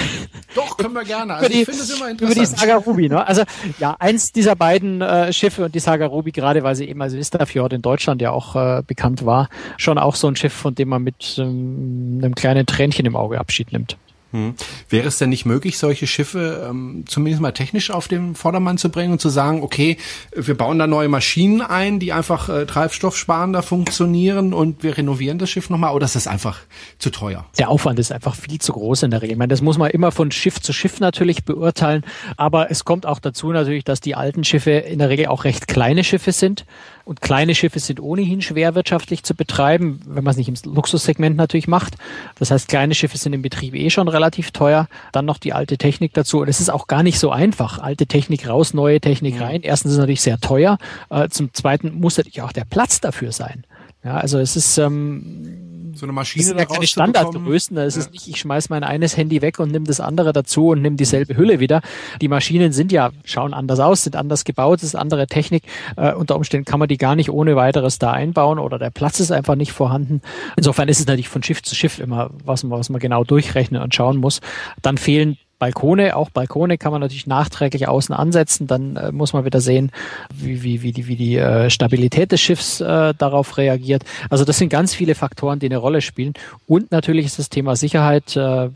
Doch, 0.56 0.69
können 0.80 0.94
wir 0.94 1.04
gerne. 1.04 1.36
Also 1.36 1.52
ich 1.52 1.66
finde 1.66 1.82
es 1.82 1.90
immer 1.90 2.10
interessant. 2.10 2.38
Über 2.38 2.42
die 2.42 2.46
Saga 2.46 2.76
Ruby. 2.78 3.10
Ne? 3.10 3.26
Also 3.26 3.44
ja, 3.80 3.96
eins 4.00 4.32
dieser 4.32 4.56
beiden 4.56 5.02
äh, 5.02 5.32
Schiffe 5.34 5.66
und 5.66 5.76
die 5.76 5.80
Saga 5.80 6.08
Ruby, 6.08 6.32
gerade 6.32 6.64
weil 6.64 6.76
sie 6.76 6.88
eben 6.88 7.02
als 7.02 7.14
Vistafjord 7.14 7.74
in 7.74 7.82
Deutschland 7.82 8.22
ja 8.22 8.32
auch 8.32 8.56
äh, 8.56 8.84
bekannt 8.86 9.26
war, 9.26 9.50
schon 9.78 9.98
auch 9.98 10.16
so 10.16 10.28
ein 10.28 10.36
Schiff, 10.36 10.54
von 10.54 10.76
dem 10.76 10.90
man 10.90 11.04
mit 11.04 11.36
ähm, 11.38 12.20
einem 12.22 12.36
kleinen 12.36 12.66
Tränchen 12.66 13.06
im 13.06 13.16
Auge 13.16 13.40
Abschied 13.40 13.72
nimmt. 13.72 13.98
Hm. 14.32 14.54
Wäre 14.90 15.08
es 15.08 15.18
denn 15.18 15.30
nicht 15.30 15.46
möglich, 15.46 15.80
solche 15.80 16.06
Schiffe 16.06 16.68
ähm, 16.70 17.04
zumindest 17.08 17.42
mal 17.42 17.52
technisch 17.52 17.90
auf 17.90 18.08
den 18.08 18.36
Vordermann 18.36 18.78
zu 18.78 18.90
bringen 18.90 19.12
und 19.14 19.20
zu 19.20 19.30
sagen, 19.30 19.64
okay, 19.64 19.98
wir 20.36 20.56
bauen 20.56 20.78
da 20.78 20.86
neue 20.86 21.10
Maschinen 21.10 21.62
ein, 21.62 22.00
die 22.00 22.14
einfach 22.14 22.48
äh, 22.48 22.66
treibstoffsparender 22.68 23.64
funktionieren 23.64 24.54
und 24.54 24.84
wir 24.84 24.98
renovieren 24.98 25.40
das 25.40 25.50
Schiff 25.50 25.72
nochmal 25.72 25.96
oder 25.96 26.06
ist 26.06 26.16
das 26.16 26.28
einfach 26.28 26.60
zu 27.00 27.10
teuer? 27.10 27.46
Der 27.58 27.70
Aufwand 27.70 27.98
ist 27.98 28.12
einfach 28.12 28.36
viel 28.36 28.60
zu 28.60 28.74
groß 28.74 29.04
in 29.04 29.12
der 29.12 29.24
Regel. 29.24 29.34
Ich 29.34 29.38
meine, 29.40 29.50
das 29.50 29.62
muss 29.62 29.80
man 29.80 29.90
immer 29.90 30.12
von 30.12 30.32
Schiff 30.32 30.62
zu 30.62 30.74
Schiff 30.74 31.00
natürlich 31.00 31.44
beurteilen, 31.44 32.04
aber 32.38 32.70
es 32.70 32.86
kommt 32.86 33.08
auch 33.08 33.20
dazu 33.20 33.52
natürlich, 33.52 33.84
dass 33.84 34.00
die 34.00 34.14
alten 34.14 34.44
Schiffe 34.44 34.72
in 34.72 35.00
der 35.00 35.10
Regel 35.10 35.26
auch 35.28 35.44
recht 35.44 35.68
kleine 35.68 36.04
Schiffe 36.04 36.34
sind 36.34 36.66
und 37.10 37.22
kleine 37.22 37.56
Schiffe 37.56 37.80
sind 37.80 38.00
ohnehin 38.00 38.44
schwer 38.44 38.76
wirtschaftlich 38.76 39.24
zu 39.24 39.34
betreiben, 39.34 40.00
wenn 40.06 40.24
man 40.24 40.30
es 40.30 40.38
nicht 40.38 40.48
im 40.48 40.72
Luxussegment 40.72 41.36
natürlich 41.36 41.68
macht. 41.68 41.96
Das 42.38 42.52
heißt, 42.52 42.68
kleine 42.68 42.94
Schiffe 42.94 43.18
sind 43.18 43.34
im 43.34 43.42
Betrieb 43.42 43.74
eh 43.74 43.90
schon 43.90 44.08
relativ 44.08 44.52
teuer. 44.52 44.88
Dann 45.12 45.26
noch 45.26 45.40
die 45.40 45.52
alte 45.52 45.80
Technik 45.80 46.14
dazu. 46.14 46.42
Und 46.42 46.50
es 46.50 46.62
ist 46.62 46.70
auch 46.70 46.86
gar 46.86 47.02
nicht 47.02 47.18
so 47.18 47.32
einfach. 47.32 47.80
Alte 47.80 48.06
Technik 48.06 48.48
raus, 48.48 48.76
neue 48.76 49.02
Technik 49.02 49.42
rein. 49.42 49.64
Erstens 49.64 49.90
ist 49.90 49.96
es 49.96 50.02
natürlich 50.02 50.22
sehr 50.22 50.40
teuer. 50.40 50.78
Äh, 51.10 51.30
zum 51.30 51.52
Zweiten 51.52 52.00
muss 52.00 52.16
natürlich 52.18 52.44
auch 52.44 52.52
der 52.52 52.66
Platz 52.66 53.02
dafür 53.02 53.32
sein. 53.32 53.64
Ja, 54.04 54.18
also 54.18 54.40
es 54.40 54.56
ist 54.56 54.78
ähm, 54.78 55.94
so 56.00 56.06
eine 56.06 56.14
Maschine 56.14 56.44
das 56.44 56.48
sind 56.48 56.58
ja 56.58 56.66
keine 56.66 56.88
Standardgrößen. 56.88 57.76
Da 57.76 57.84
ist 57.84 57.96
ja. 57.96 58.02
es 58.02 58.12
nicht, 58.12 58.28
ich 58.28 58.38
schmeiß 58.40 58.70
mein 58.70 58.84
eines 58.84 59.18
Handy 59.18 59.42
weg 59.42 59.60
und 59.60 59.72
nimm 59.72 59.86
das 59.86 60.00
andere 60.00 60.34
dazu 60.34 60.70
und 60.70 60.82
nimm 60.82 60.98
dieselbe 60.98 61.36
Hülle 61.36 61.60
wieder. 61.60 61.82
Die 62.22 62.28
Maschinen 62.28 62.72
sind 62.72 62.92
ja, 62.92 63.12
schauen 63.26 63.54
anders 63.54 63.80
aus, 63.80 64.04
sind 64.04 64.16
anders 64.16 64.46
gebaut, 64.46 64.82
ist 64.82 64.96
andere 64.96 65.28
Technik. 65.28 65.64
Äh, 65.98 66.14
unter 66.14 66.36
Umständen 66.36 66.66
kann 66.66 66.80
man 66.80 66.88
die 66.88 66.98
gar 66.98 67.16
nicht 67.16 67.30
ohne 67.30 67.56
weiteres 67.56 68.00
da 68.00 68.12
einbauen 68.12 68.60
oder 68.60 68.80
der 68.80 68.90
Platz 68.90 69.20
ist 69.20 69.32
einfach 69.32 69.56
nicht 69.56 69.74
vorhanden. 69.74 70.22
Insofern 70.56 70.88
ist 70.88 71.00
es 71.00 71.08
natürlich 71.08 71.30
von 71.30 71.44
Schiff 71.44 71.62
zu 71.62 71.76
Schiff 71.76 72.00
immer, 72.00 72.32
was 72.46 72.64
man, 72.64 72.80
was 72.80 72.90
man 72.90 73.00
genau 73.00 73.24
durchrechnen 73.24 73.82
und 73.82 73.94
schauen 73.94 74.18
muss. 74.18 74.40
Dann 74.82 74.98
fehlen 74.98 75.38
Balkone, 75.60 76.16
auch 76.16 76.30
Balkone 76.30 76.78
kann 76.78 76.94
man 76.94 77.02
natürlich 77.02 77.28
nachträglich 77.28 77.88
außen 77.88 78.16
ansetzen, 78.16 78.66
dann 78.66 78.96
äh, 78.96 79.12
muss 79.12 79.34
man 79.34 79.44
wieder 79.44 79.60
sehen, 79.60 79.92
wie, 80.34 80.64
wie, 80.64 80.82
wie 80.82 80.94
die, 80.94 81.08
wie 81.08 81.18
die 81.18 81.36
äh, 81.36 81.70
Stabilität 81.70 82.32
des 82.32 82.40
Schiffs 82.40 82.80
äh, 82.80 83.14
darauf 83.18 83.58
reagiert. 83.58 84.04
Also 84.30 84.46
das 84.46 84.58
sind 84.58 84.70
ganz 84.70 84.96
viele 84.96 85.16
Faktoren, 85.16 85.60
die 85.60 85.66
eine 85.66 85.78
Rolle 85.78 86.02
spielen. 86.02 86.34
Und 86.66 86.92
natürlich 86.92 87.26
ist 87.26 87.40
das 87.40 87.50
Thema 87.50 87.76
Sicherheit, 87.76 88.36
äh, 88.38 88.66
äh 88.66 88.70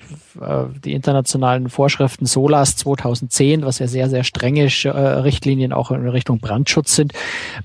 die 0.83 0.91
internationalen 0.91 1.69
Vorschriften 1.69 2.25
SOLAS 2.25 2.75
2010, 2.75 3.65
was 3.65 3.79
ja 3.79 3.87
sehr, 3.87 4.09
sehr 4.09 4.25
strenge 4.25 4.65
äh, 4.65 4.89
Richtlinien 4.89 5.71
auch 5.71 5.91
in 5.91 6.07
Richtung 6.07 6.39
Brandschutz 6.39 6.95
sind. 6.95 7.13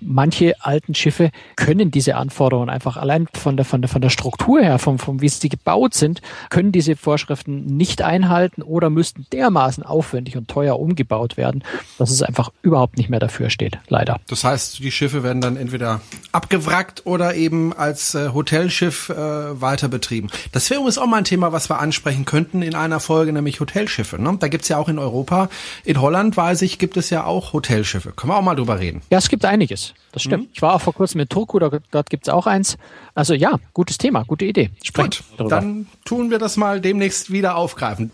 Manche 0.00 0.54
alten 0.60 0.94
Schiffe 0.94 1.30
können 1.56 1.90
diese 1.90 2.14
Anforderungen 2.14 2.70
einfach 2.70 2.96
allein 2.96 3.26
von 3.32 3.56
der, 3.56 3.64
von 3.64 3.82
der, 3.82 3.88
von 3.88 4.00
der 4.00 4.10
Struktur 4.10 4.60
her, 4.60 4.78
vom, 4.78 5.00
vom 5.00 5.20
wie 5.20 5.28
sie 5.28 5.48
gebaut 5.48 5.94
sind, 5.94 6.22
können 6.50 6.70
diese 6.70 6.94
Vorschriften 6.94 7.66
nicht 7.66 8.02
einhalten 8.02 8.62
oder 8.62 8.90
müssen 8.90 9.07
müssten 9.08 9.26
dermaßen 9.32 9.82
aufwendig 9.84 10.36
und 10.36 10.48
teuer 10.48 10.78
umgebaut 10.78 11.36
werden, 11.36 11.64
dass 11.98 12.10
es 12.10 12.22
einfach 12.22 12.50
überhaupt 12.62 12.98
nicht 12.98 13.08
mehr 13.08 13.20
dafür 13.20 13.48
steht, 13.48 13.78
leider. 13.88 14.20
Das 14.28 14.44
heißt, 14.44 14.80
die 14.80 14.90
Schiffe 14.90 15.22
werden 15.22 15.40
dann 15.40 15.56
entweder 15.56 16.00
abgewrackt 16.32 17.06
oder 17.06 17.34
eben 17.34 17.72
als 17.72 18.14
äh, 18.14 18.30
Hotelschiff 18.34 19.08
äh, 19.08 19.14
weiter 19.16 19.88
betrieben. 19.88 20.28
Das 20.52 20.68
wäre 20.68 20.80
übrigens 20.80 20.98
auch 20.98 21.06
mal 21.06 21.18
ein 21.18 21.24
Thema, 21.24 21.52
was 21.52 21.70
wir 21.70 21.78
ansprechen 21.80 22.24
könnten 22.24 22.62
in 22.62 22.74
einer 22.74 23.00
Folge, 23.00 23.32
nämlich 23.32 23.60
Hotelschiffe. 23.60 24.20
Ne? 24.20 24.36
Da 24.38 24.48
gibt's 24.48 24.68
ja 24.68 24.76
auch 24.76 24.88
in 24.88 24.98
Europa, 24.98 25.48
in 25.84 26.00
Holland 26.00 26.36
weiß 26.36 26.62
ich, 26.62 26.78
gibt 26.78 26.96
es 26.96 27.10
ja 27.10 27.24
auch 27.24 27.52
Hotelschiffe. 27.52 28.12
Können 28.12 28.32
wir 28.32 28.36
auch 28.36 28.42
mal 28.42 28.56
drüber 28.56 28.78
reden. 28.78 29.00
Ja, 29.10 29.18
es 29.18 29.28
gibt 29.28 29.44
einiges. 29.44 29.94
Das 30.12 30.22
stimmt. 30.22 30.44
Mhm. 30.44 30.50
Ich 30.52 30.62
war 30.62 30.74
auch 30.74 30.80
vor 30.80 30.94
kurzem 30.94 31.20
in 31.20 31.28
Turku, 31.28 31.58
da, 31.58 31.70
dort 31.90 32.10
gibt's 32.10 32.28
auch 32.28 32.46
eins. 32.46 32.76
Also 33.14 33.34
ja, 33.34 33.58
gutes 33.72 33.98
Thema, 33.98 34.24
gute 34.24 34.44
Idee. 34.44 34.70
Sprechen 34.82 35.24
Gut, 35.36 35.50
dann 35.50 35.86
tun 36.04 36.30
wir 36.30 36.38
das 36.38 36.56
mal 36.56 36.80
demnächst 36.80 37.32
wieder 37.32 37.56
aufgreifen. 37.56 38.10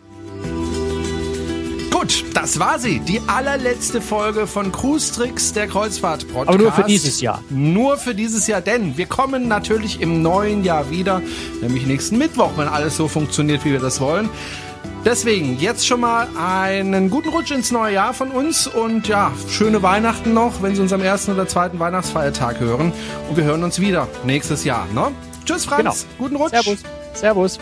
Gut, 2.05 2.23
das 2.35 2.59
war 2.59 2.79
sie. 2.79 2.99
Die 2.99 3.19
allerletzte 3.29 4.03
Folge 4.03 4.47
von 4.47 4.71
Cruise 4.73 5.11
Tricks, 5.15 5.55
der 5.55 5.67
Kreuzfahrt-Podcast. 5.69 6.49
Aber 6.51 6.59
nur 6.59 6.71
für 6.71 6.83
dieses 6.83 7.23
Jahr. 7.23 7.43
Nur 7.49 7.97
für 7.97 8.15
dieses 8.15 8.47
Jahr, 8.47 8.61
denn 8.61 8.99
wir 8.99 9.07
kommen 9.07 9.49
natürlich 9.49 10.03
im 10.03 10.21
neuen 10.21 10.65
Jahr 10.65 10.91
wieder, 10.91 11.23
nämlich 11.63 11.87
nächsten 11.87 12.19
Mittwoch, 12.19 12.51
wenn 12.57 12.69
alles 12.69 12.99
so 12.99 13.09
funktioniert, 13.09 13.65
wie 13.65 13.73
wir 13.73 13.81
das 13.81 14.03
wollen. 14.03 14.29
Deswegen 15.07 15.59
jetzt 15.59 15.87
schon 15.87 16.01
mal 16.01 16.29
einen 16.39 17.09
guten 17.09 17.31
Rutsch 17.31 17.53
ins 17.53 17.71
neue 17.71 17.95
Jahr 17.95 18.13
von 18.13 18.33
uns 18.33 18.67
und 18.67 19.09
ja, 19.09 19.33
schöne 19.49 19.83
Weihnachten 19.83 20.35
noch, 20.35 20.61
wenn 20.61 20.77
Sie 20.77 20.83
uns 20.83 20.93
am 20.93 21.01
ersten 21.01 21.33
oder 21.33 21.49
zweiten 21.49 21.79
Weihnachtsfeiertag 21.79 22.61
hören. 22.61 22.93
Und 23.31 23.39
wir 23.39 23.45
hören 23.45 23.65
uns 23.65 23.81
wieder 23.81 24.09
nächstes 24.27 24.65
Jahr. 24.65 24.87
Ne? 24.95 25.11
Tschüss, 25.47 25.65
Franz. 25.65 25.79
Genau. 25.79 25.95
Guten 26.19 26.37
Rutsch. 26.37 26.51
Servus. 26.51 26.79
Servus. 27.15 27.59